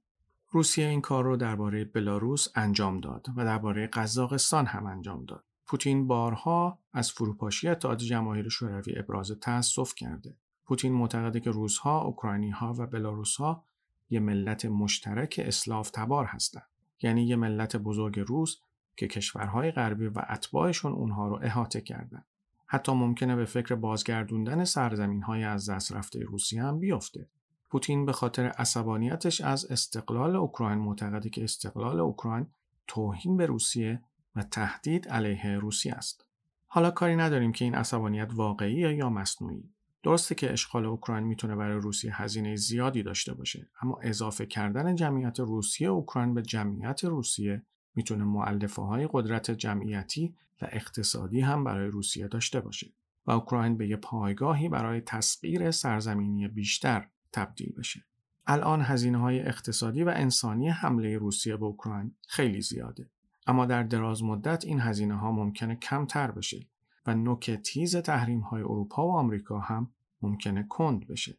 [0.51, 5.43] روسیه این کار رو درباره بلاروس انجام داد و درباره قزاقستان هم انجام داد.
[5.65, 10.35] پوتین بارها از فروپاشی اتحاد جماهیر شوروی ابراز تأسف کرده.
[10.67, 13.63] پوتین معتقده که روزها، اوکراینی ها و بلاروس ها
[14.09, 16.67] یه ملت مشترک اسلاف تبار هستند.
[17.01, 18.57] یعنی یه ملت بزرگ روس
[18.95, 22.23] که کشورهای غربی و اتباعشون اونها رو احاطه کردن.
[22.65, 27.29] حتی ممکنه به فکر بازگردوندن سرزمین های از دست رفته روسیه هم بیفته.
[27.69, 32.47] پوتین به خاطر عصبانیتش از استقلال اوکراین معتقده که استقلال اوکراین
[32.87, 34.01] توهین به روسیه
[34.35, 36.25] و تهدید علیه روسیه است.
[36.67, 39.69] حالا کاری نداریم که این عصبانیت واقعی یا مصنوعی.
[40.03, 45.39] درسته که اشغال اوکراین می‌تونه برای روسیه هزینه زیادی داشته باشه اما اضافه کردن جمعیت
[45.39, 47.63] روسیه اوکراین به جمعیت روسیه
[47.95, 52.93] می‌تونه معلفه های قدرت جمعیتی و اقتصادی هم برای روسیه داشته باشه
[53.25, 58.03] و اوکراین به یه پایگاهی برای تسخیر سرزمینی بیشتر تبدیل بشه.
[58.47, 63.09] الان هزینه های اقتصادی و انسانی حمله روسیه به اوکراین خیلی زیاده.
[63.47, 66.67] اما در دراز مدت این هزینه ها ممکنه کمتر بشه
[67.07, 69.91] و نوک تیز تحریم های اروپا و آمریکا هم
[70.21, 71.37] ممکنه کند بشه.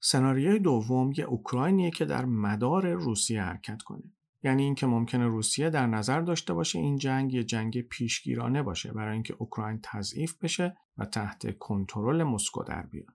[0.00, 4.12] سناریوی دوم یه اوکراینیه که در مدار روسیه حرکت کنه.
[4.42, 9.12] یعنی اینکه ممکنه روسیه در نظر داشته باشه این جنگ یه جنگ پیشگیرانه باشه برای
[9.12, 13.14] اینکه اوکراین تضعیف بشه و تحت کنترل مسکو در بیاد.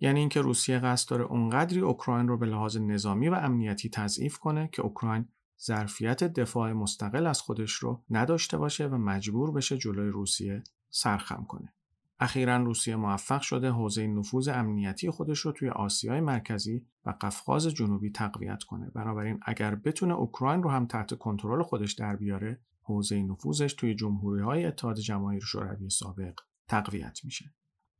[0.00, 4.68] یعنی اینکه روسیه قصد داره اونقدری اوکراین رو به لحاظ نظامی و امنیتی تضعیف کنه
[4.72, 5.28] که اوکراین
[5.62, 10.62] ظرفیت دفاع مستقل از خودش رو نداشته باشه و مجبور بشه جلوی روسیه
[10.96, 11.72] سرخم کنه.
[12.20, 18.10] اخیرا روسیه موفق شده حوزه نفوذ امنیتی خودش رو توی آسیای مرکزی و قفقاز جنوبی
[18.10, 18.90] تقویت کنه.
[18.90, 24.42] بنابراین اگر بتونه اوکراین رو هم تحت کنترل خودش در بیاره، حوزه نفوذش توی جمهوری
[24.42, 26.34] های اتحاد جماهیر شوروی سابق
[26.68, 27.54] تقویت میشه.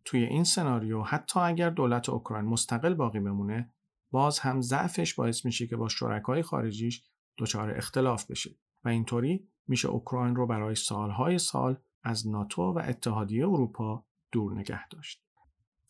[0.05, 3.73] توی این سناریو حتی اگر دولت اوکراین مستقل باقی بمونه،
[4.11, 7.03] باز هم ضعفش باعث میشه که با شرکای خارجیش
[7.39, 8.51] دچار اختلاف بشه
[8.85, 11.77] و اینطوری میشه اوکراین رو برای سالهای سال
[12.07, 15.23] از ناتو و اتحادیه اروپا دور نگه داشت.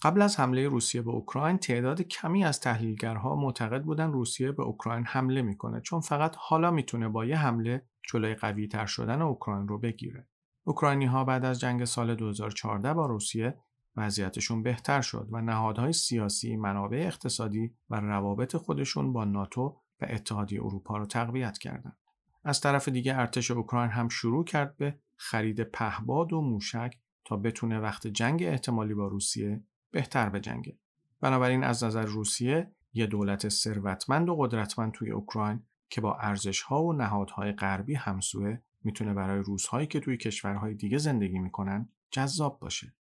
[0.02, 5.04] قبل از حمله روسیه به اوکراین تعداد کمی از تحلیلگرها معتقد بودن روسیه به اوکراین
[5.04, 9.78] حمله می‌کنه چون فقط حالا می‌تونه با یه حمله جلوی قوی تر شدن اوکراین رو
[9.78, 10.28] بگیره.
[10.64, 13.58] اوکراینی ها بعد از جنگ سال 2014 با روسیه
[13.96, 20.64] وضعیتشون بهتر شد و نهادهای سیاسی، منابع اقتصادی و روابط خودشون با ناتو و اتحادیه
[20.64, 21.96] اروپا رو تقویت کردند.
[22.44, 26.94] از طرف دیگه ارتش اوکراین هم شروع کرد به خرید پهباد و موشک
[27.24, 30.78] تا بتونه وقت جنگ احتمالی با روسیه بهتر بجنگه.
[31.20, 36.92] بنابراین از نظر روسیه یه دولت ثروتمند و قدرتمند توی اوکراین که با ارزشها و
[36.92, 42.94] نهادهای غربی همسوه می‌تونه برای روزهایی که توی کشورهای دیگه زندگی می‌کنن جذاب باشه.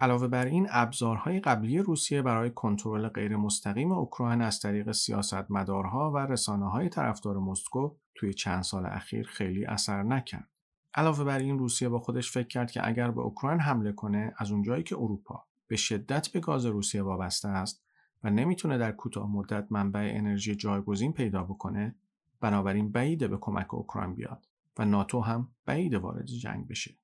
[0.00, 6.18] علاوه بر این ابزارهای قبلی روسیه برای کنترل غیر مستقیم اوکراین از طریق سیاستمدارها و
[6.18, 10.53] رسانه های طرفدار مسکو توی چند سال اخیر خیلی اثر نکرد.
[10.94, 14.50] علاوه بر این روسیه با خودش فکر کرد که اگر به اوکراین حمله کنه از
[14.50, 17.84] اونجایی که اروپا به شدت به گاز روسیه وابسته است
[18.24, 21.94] و نمی‌تونه در کوتاه مدت منبع انرژی جایگزین پیدا بکنه
[22.40, 24.46] بنابراین بعیده به کمک اوکراین بیاد
[24.78, 26.94] و ناتو هم بعید وارد جنگ بشه.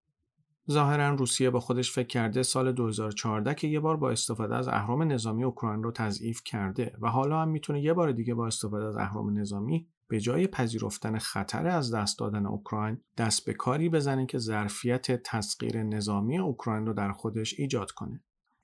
[0.70, 5.02] ظاهرا روسیه با خودش فکر کرده سال 2014 که یه بار با استفاده از اهرام
[5.02, 8.96] نظامی اوکراین رو تضعیف کرده و حالا هم می‌تونه یه بار دیگه با استفاده از
[8.96, 14.38] اهرام نظامی به جای پذیرفتن خطر از دست دادن اوکراین دست به کاری بزنه که
[14.38, 18.20] ظرفیت تسخیر نظامی اوکراین رو در خودش ایجاد کنه.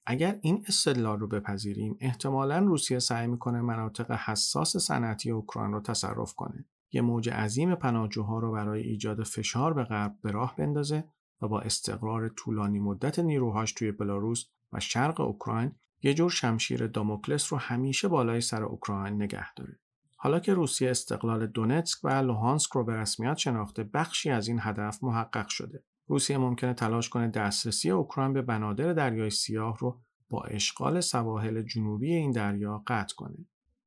[0.06, 6.34] اگر این استدلال رو بپذیریم احتمالا روسیه سعی می‌کنه مناطق حساس صنعتی اوکراین رو تصرف
[6.34, 11.04] کنه یه موج عظیم پناهجوها رو برای ایجاد فشار به غرب به راه بندازه
[11.42, 15.72] و با استقرار طولانی مدت نیروهاش توی بلاروس و شرق اوکراین
[16.02, 19.78] یه جور شمشیر داموکلس رو همیشه بالای سر اوکراین نگه داره.
[20.26, 25.04] حالا که روسیه استقلال دونتسک و لوهانسک رو به رسمیت شناخته بخشی از این هدف
[25.04, 25.84] محقق شده.
[26.06, 30.00] روسیه ممکنه تلاش کنه دسترسی اوکراین به بنادر دریای سیاه رو
[30.30, 33.36] با اشغال سواحل جنوبی این دریا قطع کنه.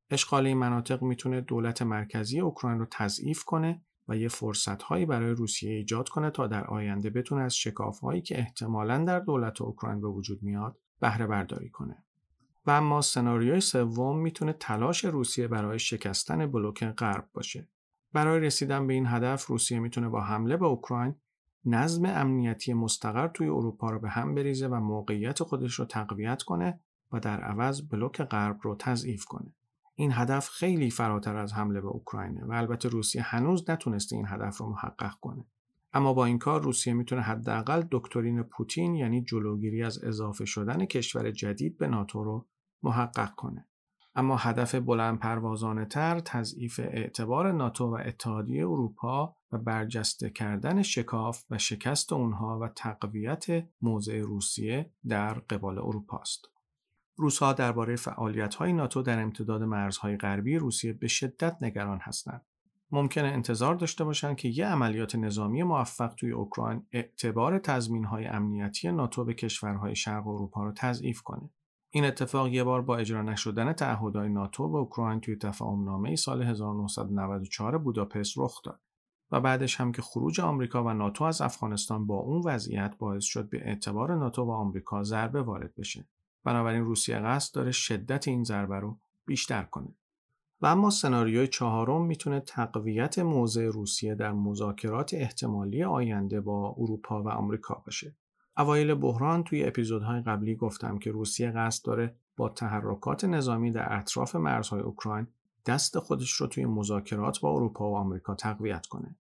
[0.10, 5.32] اشغال این مناطق می‌تونه دولت مرکزی اوکراین رو تضعیف کنه و یه فرصت هایی برای
[5.32, 10.02] روسیه ایجاد کنه تا در آینده بتونه از شکاف هایی که احتمالا در دولت اوکراین
[10.02, 12.04] به وجود میاد بهره برداری کنه.
[12.70, 17.68] و اما سناریوی سوم می‌تونه تلاش روسیه برای شکستن بلوک غرب باشه.
[18.14, 21.16] برای رسیدن به این هدف روسیه می‌تونه با حمله به اوکراین
[21.66, 26.80] نظم امنیتی مستقر توی اروپا رو به هم بریزه و موقعیت خودش رو تقویت کنه
[27.12, 29.54] و در عوض بلوک غرب رو تضعیف کنه.
[29.96, 34.58] این هدف خیلی فراتر از حمله به اوکراینه و البته روسیه هنوز نتونسته این هدف
[34.58, 35.46] رو محقق کنه.
[35.94, 41.32] اما با این کار روسیه می‌تونه حداقل دکترین پوتین یعنی جلوگیری از اضافه شدن کشور
[41.32, 42.46] جدید به ناتو رو
[42.84, 43.66] محقق کنه.
[44.16, 51.44] اما هدف بلند پروازانه تر تضعیف اعتبار ناتو و اتحادیه اروپا و برجسته کردن شکاف
[51.50, 53.46] و شکست اونها و تقویت
[53.82, 56.46] موضع روسیه در قبال اروپا است.
[57.16, 62.42] روسها درباره فعالیت‌های ناتو در امتداد مرزهای غربی روسیه به شدت نگران هستند.
[62.92, 69.26] ممکنه انتظار داشته باشند که یه عملیات نظامی موفق توی اوکراین اعتبار تضمین‌های امنیتی ناتو
[69.26, 71.50] به کشورهای شرق اروپا را تضعیف کنه.
[71.92, 76.44] این اتفاق یه بار با اجرا نشدن تعهدات ناتو به اوکراین توی تفاهم نامه سال
[76.44, 78.80] 1994 بوداپست رخ داد
[79.32, 83.50] و بعدش هم که خروج آمریکا و ناتو از افغانستان با اون وضعیت باعث شد
[83.50, 86.08] به اعتبار ناتو و آمریکا ضربه وارد بشه.
[86.44, 89.96] بنابراین روسیه قصد داره شدت این ضربه رو بیشتر کنه.
[90.62, 97.30] و اما سناریوی چهارم می‌تونه تقویت موضع روسیه در مذاکرات احتمالی آینده با اروپا و
[97.30, 98.16] آمریکا باشه.
[98.60, 104.36] اوایل بحران توی اپیزودهای قبلی گفتم که روسیه قصد داره با تحرکات نظامی در اطراف
[104.36, 105.28] مرزهای اوکراین
[105.66, 109.16] دست خودش رو توی مذاکرات با اروپا و آمریکا تقویت کنه.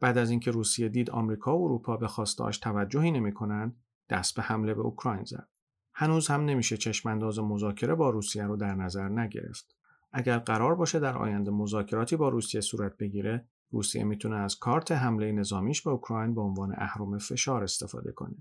[0.00, 3.74] بعد از اینکه روسیه دید آمریکا و اروپا به خواستاش توجهی نمی‌کنن،
[4.10, 5.48] دست به حمله به اوکراین زد.
[5.94, 9.76] هنوز هم نمیشه چشمانداز مذاکره با روسیه رو در نظر نگرفت.
[10.12, 15.32] اگر قرار باشه در آینده مذاکراتی با روسیه صورت بگیره، روسیه می‌تونه از کارت حمله
[15.32, 18.36] نظامیش به اوکراین به عنوان اهرم فشار استفاده کنه.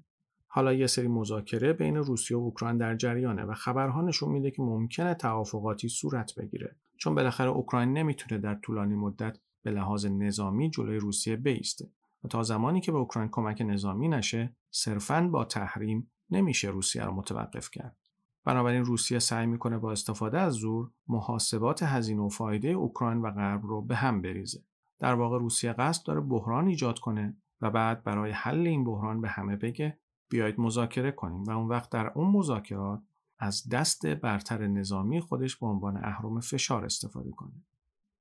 [0.55, 4.61] حالا یه سری مذاکره بین روسیه و اوکراین در جریانه و خبرها نشون میده که
[4.61, 6.75] ممکنه توافقاتی صورت بگیره.
[6.97, 11.89] چون بالاخره اوکراین نمی‌تونه در طولانی مدت به لحاظ نظامی جلوی روسیه بیسته
[12.23, 17.11] و تا زمانی که به اوکراین کمک نظامی نشه صرفاً با تحریم نمیشه روسیه رو
[17.11, 17.97] متوقف کرد.
[18.45, 23.65] بنابراین روسیه سعی می‌کنه با استفاده از زور محاسبات هزینه و فایده اوکراین و غرب
[23.65, 24.63] رو به هم بریزه.
[24.99, 29.29] در واقع روسیه قصد داره بحران ایجاد کنه و بعد برای حل این بحران به
[29.29, 29.99] همه بگه
[30.35, 33.01] بیایید مذاکره کنیم و اون وقت در اون مذاکرات
[33.39, 37.63] از دست برتر نظامی خودش به عنوان اهرم فشار استفاده کنه.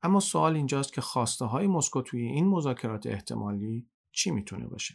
[0.03, 4.95] اما سوال اینجاست که خواسته های مسکو توی این مذاکرات احتمالی چی می‌تونه باشه؟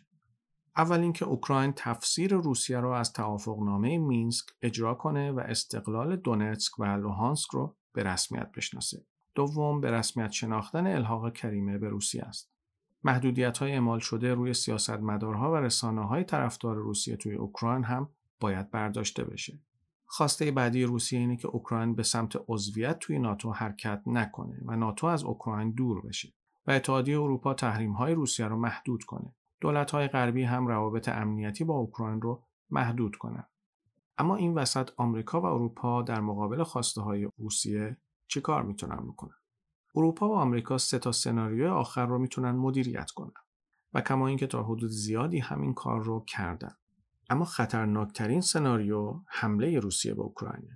[0.77, 6.83] اول اینکه اوکراین تفسیر روسیه رو از توافقنامه مینسک اجرا کنه و استقلال دونتسک و
[6.83, 9.05] لوهانسک رو به رسمیت بشناسه.
[9.35, 12.51] دوم به رسمیت شناختن الحاق کریمه به روسیه است.
[13.03, 18.71] محدودیت های اعمال شده روی سیاستمدارها و رسانه های طرفدار روسیه توی اوکراین هم باید
[18.71, 19.59] برداشته بشه.
[20.05, 25.07] خواسته بعدی روسیه اینه که اوکراین به سمت عضویت توی ناتو حرکت نکنه و ناتو
[25.07, 26.33] از اوکراین دور بشه
[26.67, 29.35] و اتحادیه اروپا تحریم های روسیه رو محدود کنه.
[29.61, 33.45] دولت های غربی هم روابط امنیتی با اوکراین رو محدود کنن.
[34.17, 37.97] اما این وسط آمریکا و اروپا در مقابل خواسته های روسیه
[38.27, 39.38] چیکار می‌تونن بکنن؟
[39.95, 43.33] اروپا و آمریکا سه تا سناریوی آخر رو می‌تونن مدیریت کنن
[43.93, 46.75] و کما اینکه تا حدود زیادی همین کار رو کردن.
[47.29, 50.69] اما خطرناکترین سناریو حمله روسیه به اوکراین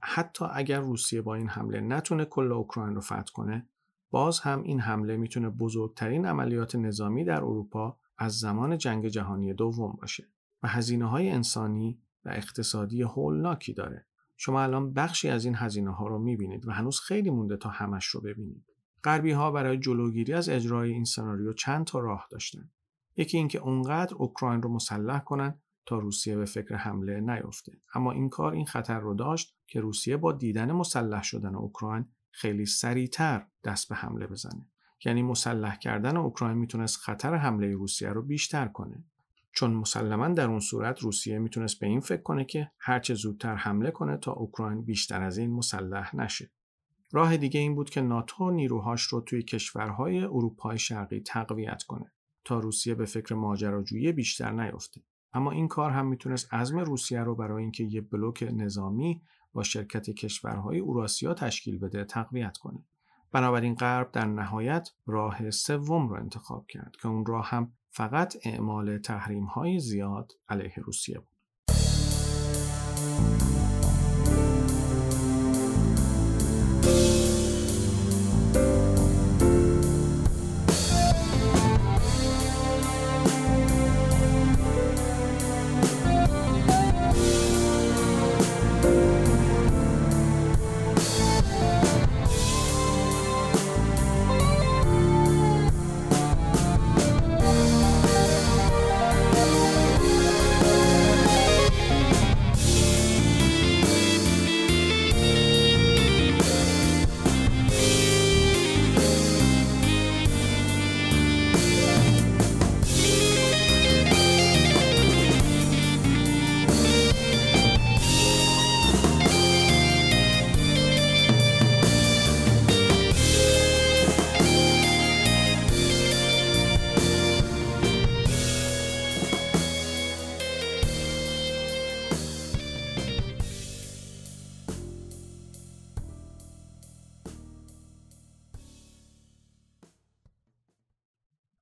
[0.00, 3.68] حتی اگر روسیه با این حمله نتونه کل اوکراین رو فتح کنه
[4.10, 9.98] باز هم این حمله می‌تونه بزرگترین عملیات نظامی در اروپا از زمان جنگ جهانی دوم
[10.00, 10.28] باشه
[10.62, 14.06] و هزینه های انسانی و اقتصادی هولناکی داره.
[14.40, 18.06] شما الان بخشی از این هزینه ها رو می‌بینید و هنوز خیلی مونده تا همش
[18.06, 18.64] رو ببینید.
[19.04, 22.70] غربی ها برای جلوگیری از اجرای این سناریو چند تا راه داشتن.
[23.16, 27.72] یکی اینکه اونقدر اوکراین رو مسلح کنن تا روسیه به فکر حمله نیفته.
[27.94, 32.66] اما این کار این خطر رو داشت که روسیه با دیدن مسلح شدن اوکراین خیلی
[32.66, 34.66] سریعتر دست به حمله بزنه.
[35.04, 39.04] یعنی مسلح کردن اوکراین می‌تونست خطر حمله روسیه رو بیشتر کنه.
[39.58, 43.90] چون مسلما در اون صورت روسیه می‌تونست به این فکر کنه که هرچه زودتر حمله
[43.90, 46.50] کنه تا اوکراین بیشتر از این مسلح نشه.
[47.12, 52.12] راه دیگه این بود که ناتو نیروهاش رو توی کشورهای اروپای شرقی تقویت کنه
[52.44, 55.02] تا روسیه به فکر ماجراجویی بیشتر نیفته.
[55.32, 60.10] اما این کار هم می‌تونست عزم روسیه رو برای اینکه یه بلوک نظامی با شرکت
[60.10, 62.84] کشورهای اوراسیا تشکیل بده تقویت کنه.
[63.32, 68.98] بنابراین غرب در نهایت راه سوم رو انتخاب کرد که اون راه هم فقط اعمال
[68.98, 71.37] تحریم های زیاد علیه روسیه بود.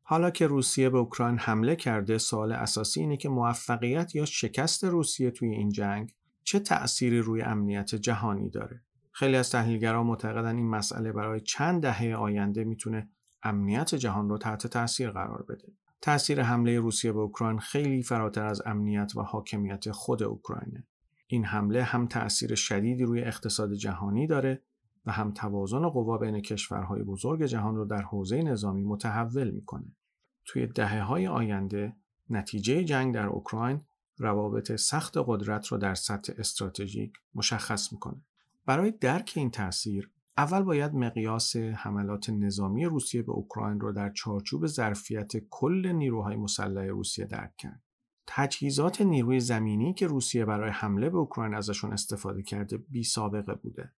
[0.09, 5.31] حالا که روسیه به اوکراین حمله کرده سوال اساسی اینه که موفقیت یا شکست روسیه
[5.31, 8.83] توی این جنگ چه تأثیری روی امنیت جهانی داره؟
[9.13, 13.11] خیلی از تحلیلگران معتقدن این مسئله برای چند دهه آینده می‌تونه
[13.43, 15.73] امنیت جهان رو تحت تاثیر قرار بده.
[16.01, 20.87] تأثیر حمله روسیه به اوکراین خیلی فراتر از امنیت و حاکمیت خود اوکراینه.
[21.27, 24.63] این حمله هم تأثیر شدیدی روی اقتصاد جهانی داره
[25.07, 29.97] و هم توازن قوا بین کشورهای بزرگ جهان رو در حوزه نظامی متحول می‌کنه.
[30.45, 31.97] توی دهه های آینده
[32.31, 33.81] نتیجه جنگ در اوکراین
[34.19, 38.25] روابط سخت قدرت را در سطح استراتژیک مشخص می‌کنه.
[38.67, 44.67] برای درک این تاثیر اول باید مقیاس حملات نظامی روسیه به اوکراین را در چارچوب
[44.67, 47.83] ظرفیت کل نیروهای مسلح روسیه درک کرد.
[48.27, 53.93] تجهیزات نیروی زمینی که روسیه برای حمله به اوکراین ازشون استفاده کرده بی سابقه بوده.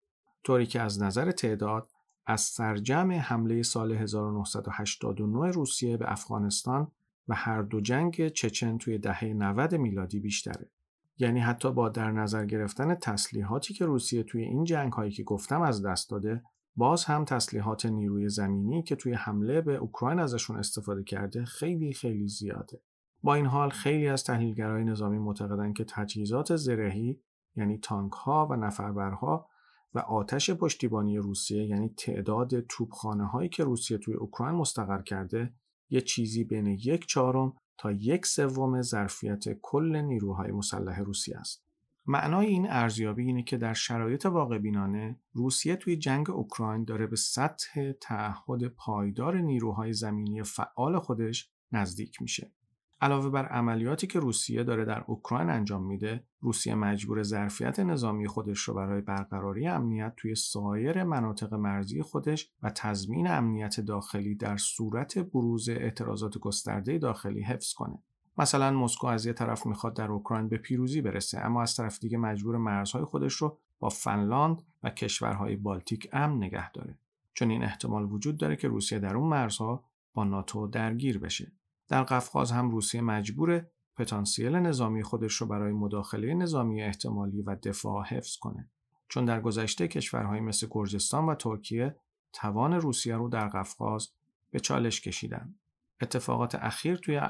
[0.45, 1.91] طوری که از نظر تعداد
[2.27, 6.93] از سرجمع حمله سال 1989 روسیه به افغانستان
[7.29, 10.71] و هر دو جنگ چچن توی دهه 90 میلادی بیشتره.
[11.19, 15.63] یعنی حتی با در نظر گرفتن تسلیحاتی که روسیه توی این جنگ هایی که گفتم
[15.63, 16.43] از دست داده
[16.77, 22.29] باز هم تسلیحات نیروی زمینی که توی حمله به اوکراین ازشون استفاده کرده خیلی خیلی
[22.29, 22.81] زیاده.
[23.23, 27.21] با این حال خیلی از تحلیلگرای نظامی معتقدند که تجهیزات زرهی
[27.57, 29.49] یعنی تانک ها و نفربرها
[29.95, 35.55] و آتش پشتیبانی روسیه یعنی تعداد توپخانه هایی که روسیه توی اوکراین مستقر کرده
[35.91, 41.65] یه چیزی بین یک چهارم تا یک سوم ظرفیت کل نیروهای مسلح روسیه است.
[42.07, 47.17] معنای این ارزیابی اینه که در شرایط واقع بینانه روسیه توی جنگ اوکراین داره به
[47.17, 52.53] سطح تعهد پایدار نیروهای زمینی فعال خودش نزدیک میشه.
[53.01, 58.59] علاوه بر عملیاتی که روسیه داره در اوکراین انجام میده، روسیه مجبور ظرفیت نظامی خودش
[58.59, 65.19] رو برای برقراری امنیت توی سایر مناطق مرزی خودش و تضمین امنیت داخلی در صورت
[65.19, 67.99] بروز اعتراضات گسترده داخلی حفظ کنه.
[68.39, 72.19] مثلا مسکو از یه طرف می‌خواد در اوکراین به پیروزی برسه اما از طرف دیگه
[72.19, 76.99] مجبور مرزهای خودش رو با فنلاند و کشورهای بالتیک امن نگه داره.
[77.35, 79.85] چون این احتمال وجود داره که روسیه در اون مرزها
[80.15, 81.53] با ناتو درگیر بشه.
[81.89, 83.67] در قفقاز هم روسیه مجبور
[83.97, 88.71] پتانسیل نظامی خودش رو برای مداخله نظامی احتمالی و دفاع حفظ کنه.
[89.09, 91.97] چون در گذشته کشورهایی مثل گرجستان و ترکیه
[92.33, 94.09] توان روسیه رو در قفقاز
[94.51, 95.55] به چالش کشیدن.
[96.01, 97.21] اتفاقات اخیر توی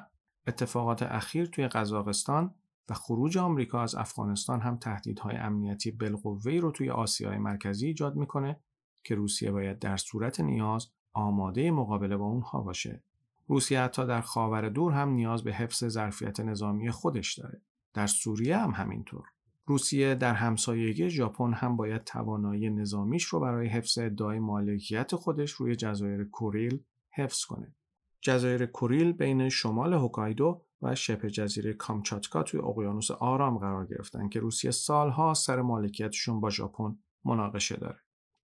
[0.47, 2.55] اتفاقات اخیر توی قزاقستان
[2.89, 8.61] و خروج آمریکا از افغانستان هم تهدیدهای امنیتی بالقوه‌ای رو توی آسیای مرکزی ایجاد می‌کنه
[9.05, 13.03] که روسیه باید در صورت نیاز آماده مقابله با اونها باشه.
[13.49, 17.63] روسیه حتی در خاور دور هم نیاز به حفظ ظرفیت نظامی خودش داره.
[17.95, 19.25] در سوریه هم همینطور.
[19.67, 25.77] روسیه در همسایگی ژاپن هم باید توانایی نظامیش رو برای حفظ ادعای مالکیت خودش روی
[25.77, 26.81] جزایر کوریل
[27.11, 27.75] حفظ کنه.
[28.21, 34.41] جزایر کوریل بین شمال هوکایدو و شبه جزیره کامچاتکا توی اقیانوس آرام قرار گرفتن که
[34.41, 37.99] روسیه سالها سر مالکیتشون با ژاپن مناقشه داره.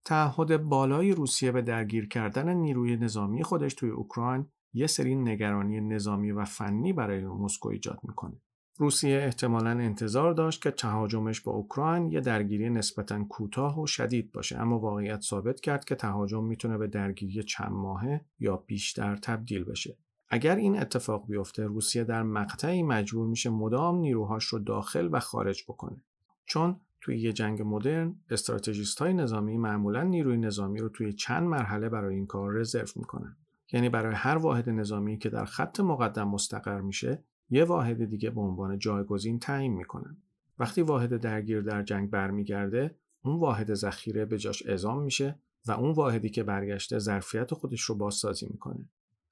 [0.05, 6.33] تعهد بالای روسیه به درگیر کردن نیروی نظامی خودش توی اوکراین یه سری نگرانی نظامی
[6.33, 8.41] و فنی برای مسکو ایجاد می‌کنه.
[8.79, 14.61] روسیه احتمالا انتظار داشت که تهاجمش با اوکراین یه درگیری نسبتا کوتاه و شدید باشه
[14.61, 19.97] اما واقعیت ثابت کرد که تهاجم می‌تونه به درگیری چند ماهه یا بیشتر تبدیل بشه.
[20.29, 25.65] اگر این اتفاق بیفته روسیه در مقطعی مجبور میشه مدام نیروهاش رو داخل و خارج
[25.69, 26.03] بکنه.
[26.47, 31.89] چون توی یه جنگ مدرن استراتژیست های نظامی معمولا نیروی نظامی رو توی چند مرحله
[31.89, 33.37] برای این کار رزرو می‌کنن.
[33.75, 38.41] یعنی برای هر واحد نظامی که در خط مقدم مستقر میشه یه واحد دیگه به
[38.41, 40.17] عنوان جایگزین تعیین می‌کنن.
[40.59, 45.93] وقتی واحد درگیر در جنگ برمیگرده اون واحد ذخیره به جاش اعزام میشه و اون
[45.93, 48.89] واحدی که برگشته ظرفیت خودش رو بازسازی می‌کنه.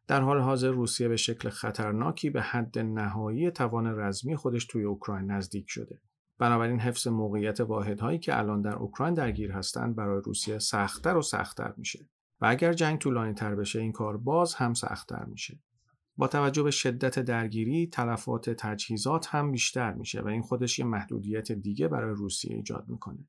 [0.06, 5.30] در حال حاضر روسیه به شکل خطرناکی به حد نهایی توان رزمی خودش توی اوکراین
[5.30, 6.00] نزدیک شده.
[6.38, 11.74] بنابراین حفظ موقعیت واحدهایی که الان در اوکراین درگیر هستند برای روسیه سختتر و سختتر
[11.76, 12.08] میشه.
[12.42, 15.58] و اگر جنگ طولانی تر بشه این کار باز هم سختتر میشه.
[16.16, 21.52] با توجه به شدت درگیری تلفات تجهیزات هم بیشتر میشه و این خودش یه محدودیت
[21.52, 23.28] دیگه برای روسیه ایجاد می‌کنه.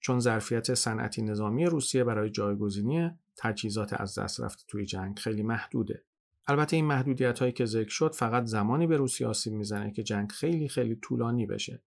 [0.00, 6.04] چون ظرفیت صنعتی نظامی روسیه برای جایگزینی تجهیزات از دست رفته توی جنگ خیلی محدوده.
[6.48, 10.32] البته این محدودیت هایی که ذکر شد فقط زمانی به روسیه آسیب می‌زنه که جنگ
[10.32, 11.82] خیلی خیلی طولانی بشه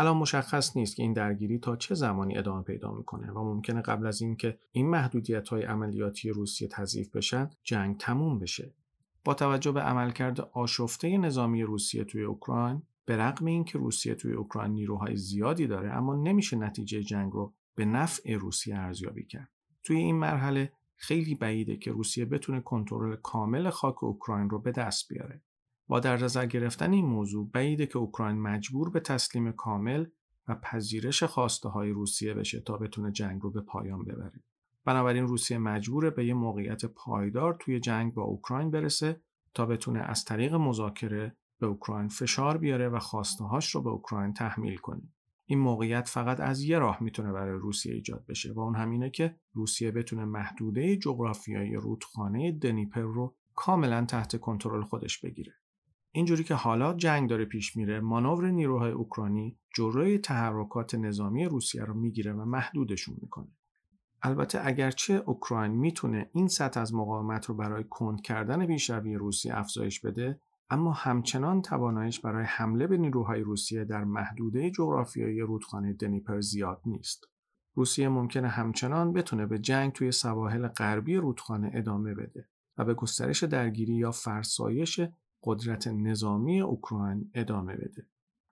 [0.00, 4.06] الان مشخص نیست که این درگیری تا چه زمانی ادامه پیدا می‌کنه و ممکنه قبل
[4.06, 8.74] از اینکه این محدودیت های عملیاتی روسیه تضعیف بشن جنگ تموم بشه.
[9.24, 14.72] با توجه به عملکرد آشفته نظامی روسیه توی اوکراین به رغم اینکه روسیه توی اوکراین
[14.72, 19.50] نیروهای زیادی داره اما نمیشه نتیجه جنگ رو به نفع روسیه ارزیابی کرد.
[19.84, 25.08] توی این مرحله خیلی بعیده که روسیه بتونه کنترل کامل خاک اوکراین رو به دست
[25.08, 25.42] بیاره.
[25.88, 30.06] با در نظر گرفتن این موضوع بعیده که اوکراین مجبور به تسلیم کامل
[30.48, 34.42] و پذیرش خواسته های روسیه بشه تا بتونه جنگ رو به پایان ببره.
[34.84, 39.20] بنابراین روسیه مجبوره به یه موقعیت پایدار توی جنگ با اوکراین برسه
[39.54, 44.32] تا بتونه از طریق مذاکره به اوکراین فشار بیاره و خواسته هاش رو به اوکراین
[44.32, 45.02] تحمیل کنه.
[45.46, 49.36] این موقعیت فقط از یه راه می‌تونه برای روسیه ایجاد بشه و اون همینه که
[49.52, 55.52] روسیه بتونه محدوده جغرافیایی رودخانه دنیپر رو کاملا تحت کنترل خودش بگیره.
[56.12, 61.94] اینجوری که حالا جنگ داره پیش میره مانور نیروهای اوکراینی جلوی تحرکات نظامی روسیه رو
[61.94, 63.48] می‌گیره و محدودشون می‌کنه.
[64.22, 70.00] البته اگرچه اوکراین می‌تونه این سطح از مقاومت رو برای کند کردن پیشروی روسیه افزایش
[70.00, 70.40] بده
[70.70, 77.24] اما همچنان توانایش برای حمله به نیروهای روسیه در محدوده جغرافیایی رودخانه دنیپر زیاد نیست.
[77.74, 82.48] روسیه ممکنه همچنان بتونه به جنگ توی سواحل غربی رودخانه ادامه بده
[82.78, 85.00] و به گسترش درگیری یا فرسایش
[85.48, 88.06] قدرت نظامی اوکراین ادامه بده.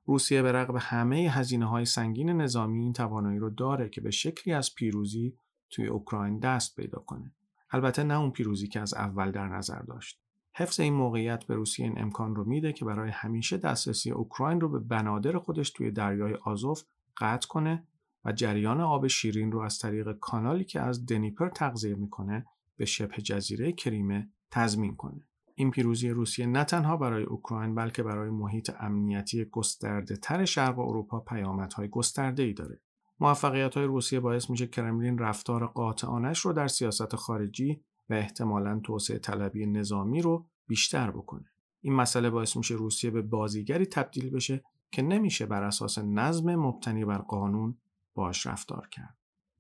[0.05, 4.55] روسیه به رغم همه هزینه های سنگین نظامی این توانایی رو داره که به شکلی
[4.55, 5.36] از پیروزی
[5.70, 7.34] توی اوکراین دست پیدا کنه.
[7.70, 10.20] البته نه اون پیروزی که از اول در نظر داشت.
[10.55, 14.68] حفظ این موقعیت به روسیه این امکان رو میده که برای همیشه دسترسی اوکراین رو
[14.68, 16.82] به بنادر خودش توی دریای آزوف
[17.16, 17.86] قطع کنه
[18.24, 23.22] و جریان آب شیرین رو از طریق کانالی که از دنیپر تغذیه می‌کنه به شبه
[23.22, 25.26] جزیره کریمه تضمین کنه.
[25.59, 31.20] این پیروزی روسیه نه تنها برای اوکراین بلکه برای محیط امنیتی گسترده تر شرق اروپا
[31.20, 32.80] پیامدهای گسترده ای داره.
[33.20, 37.80] موفقیت های روسیه باعث میشه کرملین رفتار قاطعانش رو در سیاست خارجی
[38.11, 41.50] و احتمالا توسعه طلبی نظامی رو بیشتر بکنه.
[41.80, 47.04] این مسئله باعث میشه روسیه به بازیگری تبدیل بشه که نمیشه بر اساس نظم مبتنی
[47.04, 47.78] بر قانون
[48.14, 49.16] باش رفتار کرد.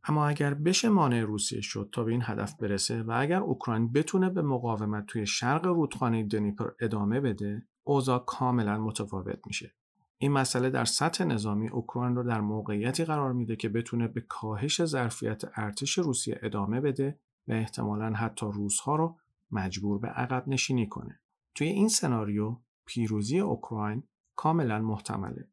[0.08, 4.30] اما اگر بشه مانع روسیه شد تا به این هدف برسه و اگر اوکراین بتونه
[4.30, 9.74] به مقاومت توی شرق رودخانه دنیپر ادامه بده، اوضاع کاملا متفاوت میشه.
[10.18, 14.84] این مسئله در سطح نظامی اوکراین رو در موقعیتی قرار میده که بتونه به کاهش
[14.84, 19.16] ظرفیت ارتش روسیه ادامه بده و احتمالا حتی روسها رو
[19.50, 21.20] مجبور به عقب نشینی کنه.
[21.54, 24.02] توی این سناریو پیروزی اوکراین
[24.36, 25.48] کاملا محتمله.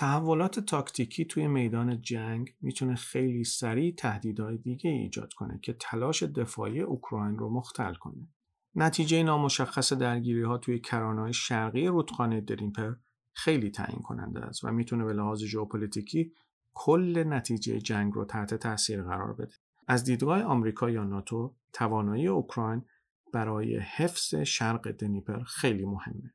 [0.00, 6.80] تحولات تاکتیکی توی میدان جنگ می‌تونه خیلی سریع تهدیدهای دیگه ایجاد کنه که تلاش دفاعی
[6.80, 8.28] اوکراین رو مختل کنه.
[8.74, 12.94] نتیجه نامشخص درگیری ها توی کرانهای شرقی رودخانه دریمپر
[13.32, 16.32] خیلی تعیین کننده است و می‌تونه به لحاظ ژئوپلیتیکی
[16.74, 19.54] کل نتیجه جنگ رو تحت تاثیر قرار بده.
[19.88, 22.82] از دیدگاه آمریکا یا ناتو توانایی اوکراین
[23.32, 26.34] برای حفظ شرق دنیپر خیلی مهمه.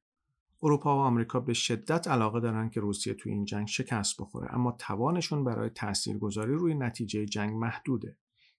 [0.63, 4.71] اروپا و آمریکا به شدت علاقه دارن که روسیه توی این جنگ شکست بخوره اما
[4.71, 8.17] توانشون برای تاثیرگذاری روی نتیجه جنگ محدوده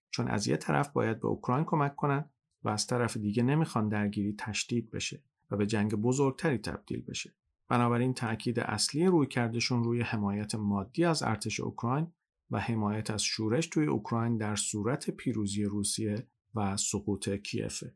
[0.09, 2.29] چون از یه طرف باید به اوکراین کمک کنن
[2.63, 7.33] و از طرف دیگه نمی‌خوان درگیری تشدید بشه و به جنگ بزرگتری تبدیل بشه
[7.67, 12.07] بنابراین تاکید اصلی روی کردشون روی حمایت مادی از ارتش اوکراین
[12.51, 17.93] و حمایت از شورش توی اوکراین در صورت پیروزی روسیه و سقوط کیفه.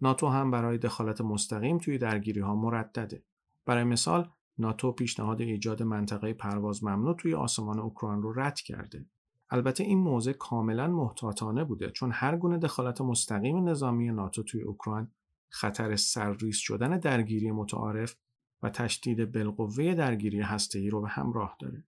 [0.00, 3.22] ناتو هم برای دخالت مستقیم توی درگیری ها مردده.
[3.66, 4.28] برای مثال
[4.58, 9.06] ناتو پیشنهاد ایجاد منطقه پرواز ممنوع توی آسمان اوکراین رو رد کرده.
[9.50, 15.08] البته این موضع کاملا محتاطانه بوده چون هر گونه دخالت مستقیم نظامی ناتو توی اوکراین
[15.48, 18.16] خطر سرریز شدن درگیری متعارف
[18.62, 21.84] و تشدید بالقوه درگیری هسته‌ای رو به همراه داره.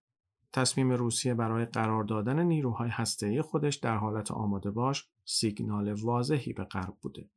[0.53, 6.65] تصمیم روسیه برای قرار دادن نیروهای هسته‌ای خودش در حالت آماده باش سیگنال واضحی به
[6.65, 7.29] غرب بوده.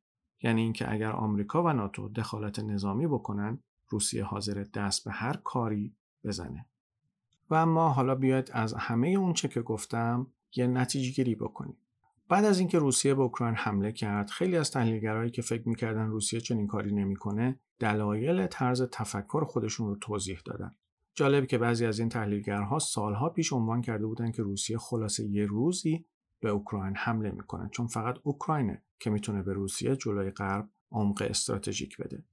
[0.43, 5.95] یعنی اینکه اگر آمریکا و ناتو دخالت نظامی بکنن، روسیه حاضر دست به هر کاری
[6.23, 6.65] بزنه.
[7.49, 11.77] و اما حالا بیاید از همه اون چه که گفتم یه نتیجه گیری بکنیم.
[12.29, 16.39] بعد از اینکه روسیه به اوکراین حمله کرد، خیلی از تحلیلگرایی که فکر می‌کردن روسیه
[16.39, 20.71] چنین کاری نمی‌کنه، دلایل طرز تفکر خودشون رو توضیح دادن.
[21.13, 25.45] جالب که بعضی از این تحلیلگرها سالها پیش عنوان کرده بودند که روسیه خلاصه یه
[25.45, 26.05] روزی
[26.39, 31.97] به اوکراین حمله می‌کنه چون فقط اوکراینه که می‌تونه به روسیه جلوی غرب عمق استراتژیک
[31.97, 32.23] بده.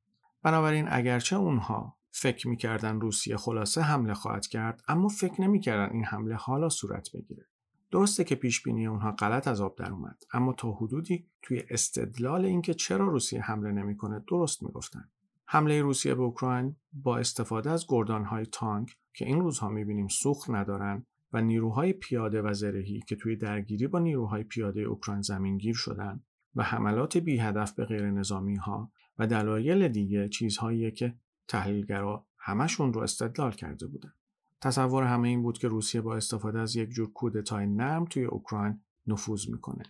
[0.42, 6.34] بنابراین اگرچه اونها فکر می‌کردن روسیه خلاصه حمله خواهد کرد اما فکر نمی‌کردن این حمله
[6.34, 7.46] حالا صورت بگیره.
[7.90, 12.44] درسته که پیش بینی اونها غلط از آب در اومد اما تا حدودی توی استدلال
[12.44, 15.08] اینکه چرا روسیه حمله نمی‌کنه درست می‌گفتن.
[15.46, 21.06] حمله روسیه به اوکراین با استفاده از گردانهای تانک که این روزها می‌بینیم سوخت ندارن
[21.32, 26.22] و نیروهای پیاده و زرهی که توی درگیری با نیروهای پیاده اوکراین زمینگیر شدن
[26.58, 31.14] و حملات بی هدف به غیر نظامی ها و دلایل دیگه چیزهایی که
[31.48, 34.12] تحلیلگرا همشون رو استدلال کرده بودن.
[34.60, 38.80] تصور همه این بود که روسیه با استفاده از یک جور کودتای نرم توی اوکراین
[39.06, 39.84] نفوذ می‌کنه.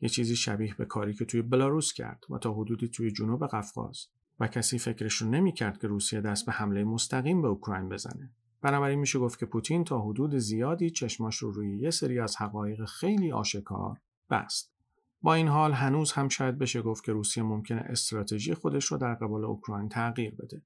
[0.00, 4.06] یه چیزی شبیه به کاری که توی بلاروس کرد و تا حدودی توی جنوب قفقاز
[4.40, 8.30] و کسی فکرش رو نمی‌کرد که روسیه دست به حمله مستقیم به اوکراین بزنه.
[8.62, 12.84] بنابراین میشه گفت که پوتین تا حدود زیادی چشماش رو روی یه سری از حقایق
[12.84, 14.00] خیلی آشکار
[14.30, 14.79] بست.
[15.22, 19.14] با این حال هنوز هم شاید بشه گفت که روسیه ممکنه استراتژی خودش رو در
[19.14, 20.62] قبال اوکراین تغییر بده.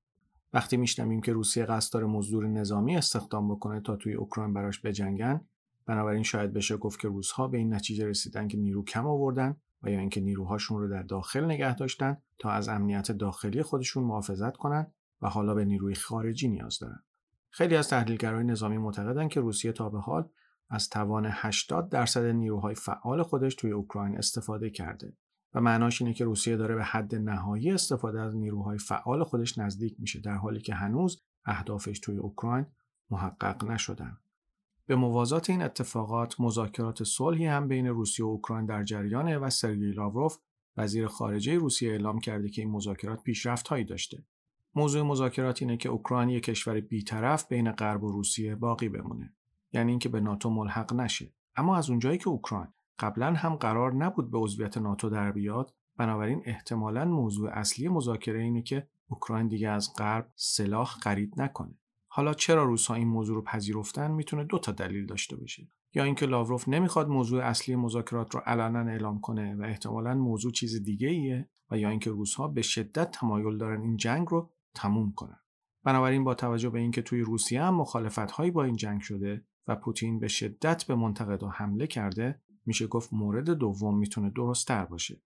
[0.52, 5.40] وقتی میشنویم که روسیه قصد داره مزدور نظامی استخدام بکنه تا توی اوکراین براش بجنگن
[5.86, 9.90] بنابراین شاید بشه گفت که روزها به این نتیجه رسیدن که نیرو کم آوردن و
[9.90, 14.86] یا اینکه نیروهاشون رو در داخل نگه داشتن تا از امنیت داخلی خودشون محافظت کنن
[15.22, 17.02] و حالا به نیروی خارجی نیاز دارن.
[17.50, 20.28] خیلی از تحلیلگرای نظامی معتقدند که روسیه تا به حال
[20.70, 25.16] از توان 80 درصد نیروهای فعال خودش توی اوکراین استفاده کرده
[25.54, 29.96] و معناش اینه که روسیه داره به حد نهایی استفاده از نیروهای فعال خودش نزدیک
[29.98, 32.66] میشه در حالی که هنوز اهدافش توی اوکراین
[33.10, 34.18] محقق نشدن.
[34.86, 39.92] به موازات این اتفاقات مذاکرات صلحی هم بین روسیه و اوکراین در جریانه و سرگئی
[39.92, 40.38] لاوروف
[40.76, 44.24] وزیر خارجه روسیه اعلام کرده که این مذاکرات پیشرفت هایی داشته.
[44.74, 49.34] موضوع مذاکرات اینه که اوکراین یک کشور بیطرف بین غرب و روسیه باقی بمونه.
[49.74, 51.32] یعنی اینکه به ناتو ملحق نشه.
[51.56, 52.68] اما از اونجایی که اوکراین
[52.98, 58.62] قبلا هم قرار نبود به عضویت ناتو در بیاد، بنابراین احتمالا موضوع اصلی مذاکره اینه
[58.62, 61.78] که اوکراین دیگه از غرب سلاح خرید نکنه.
[62.08, 66.26] حالا چرا روسها این موضوع رو پذیرفتن می‌تونه دو تا دلیل داشته باشه یا اینکه
[66.26, 71.48] لاوروف نمی‌خواد موضوع اصلی مذاکرات رو علنا اعلام کنه و احتمالا موضوع چیز دیگه ایه
[71.70, 75.38] و یا اینکه روسها به شدت تمایل دارن این جنگ رو تموم کنن
[75.84, 79.76] بنابراین با توجه به اینکه توی روسیه هم مخالفت هایی با این جنگ شده و
[79.76, 85.20] پوتین به شدت به منتقدا حمله کرده میشه گفت مورد دوم می‌تونه درست تر باشه.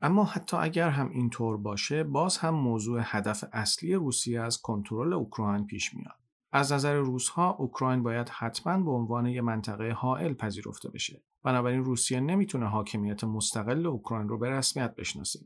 [0.00, 5.66] اما حتی اگر هم اینطور باشه باز هم موضوع هدف اصلی روسیه از کنترل اوکراین
[5.66, 6.20] پیش میاد.
[6.52, 11.22] از نظر روسها اوکراین باید حتما به عنوان یک منطقه حائل پذیرفته بشه.
[11.42, 15.40] بنابراین روسیه نمی‌تونه حاکمیت مستقل اوکراین رو به رسمیت بشناسه.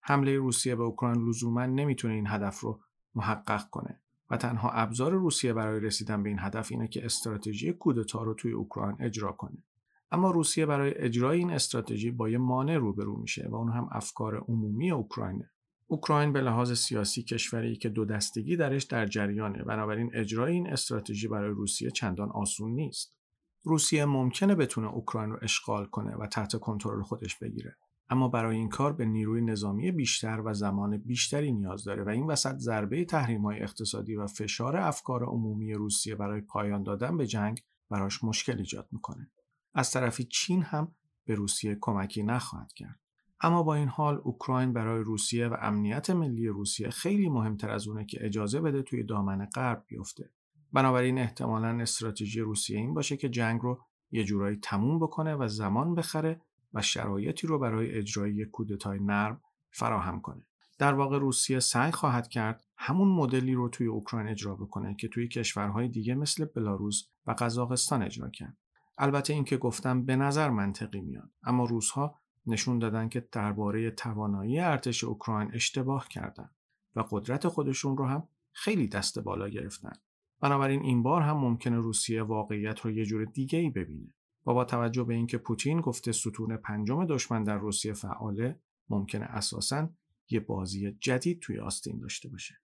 [0.00, 2.80] حمله روسیه به اوکراین لزوما نمی‌تونه این هدف رو
[3.14, 4.00] محقق کنه.
[4.30, 8.52] و تنها ابزار روسیه برای رسیدن به این هدف اینه که استراتژی کودتا رو توی
[8.52, 9.64] اوکراین اجرا کنه.
[10.10, 14.36] اما روسیه برای اجرای این استراتژی با یه مانع روبرو میشه و اون هم افکار
[14.36, 15.50] عمومی اوکراینه.
[15.86, 21.28] اوکراین به لحاظ سیاسی کشوری که دو دستگی درش در جریانه بنابراین اجرای این استراتژی
[21.28, 23.14] برای روسیه چندان آسون نیست.
[23.62, 27.76] روسیه ممکنه بتونه اوکراین رو اشغال کنه و تحت کنترل خودش بگیره.
[28.10, 32.26] اما برای این کار به نیروی نظامی بیشتر و زمان بیشتری نیاز داره و این
[32.26, 37.62] وسط ضربه تحریم های اقتصادی و فشار افکار عمومی روسیه برای پایان دادن به جنگ
[37.90, 39.30] براش مشکل ایجاد می‌کنه.
[39.74, 40.94] از طرفی چین هم
[41.24, 43.00] به روسیه کمکی نخواهد کرد.
[43.40, 48.04] اما با این حال اوکراین برای روسیه و امنیت ملی روسیه خیلی مهمتر از اونه
[48.04, 50.30] که اجازه بده توی دامن غرب بیفته.
[50.72, 55.94] بنابراین احتمالا استراتژی روسیه این باشه که جنگ رو یه جورایی تموم بکنه و زمان
[55.94, 56.40] بخره
[56.72, 59.40] و شرایطی رو برای اجرای کودتای نرم
[59.70, 60.46] فراهم کنه
[60.78, 65.28] در واقع روسیه سعی خواهد کرد همون مدلی رو توی اوکراین اجرا بکنه که توی
[65.28, 68.56] کشورهای دیگه مثل بلاروس و قزاقستان اجرا کرد
[68.98, 75.04] البته اینکه گفتم به نظر منطقی میاد اما روزها نشون دادن که درباره توانایی ارتش
[75.04, 76.54] اوکراین اشتباه کردند
[76.96, 79.92] و قدرت خودشون رو هم خیلی دست بالا گرفتن.
[80.40, 84.14] بنابراین این بار هم ممکنه روسیه واقعیت رو یه جور دیگه ای ببینه.
[84.48, 89.88] و با توجه به اینکه پوتین گفته ستون پنجم دشمن در روسیه فعاله ممکنه اساساً
[90.30, 92.54] یه بازی جدید توی آستین داشته باشه.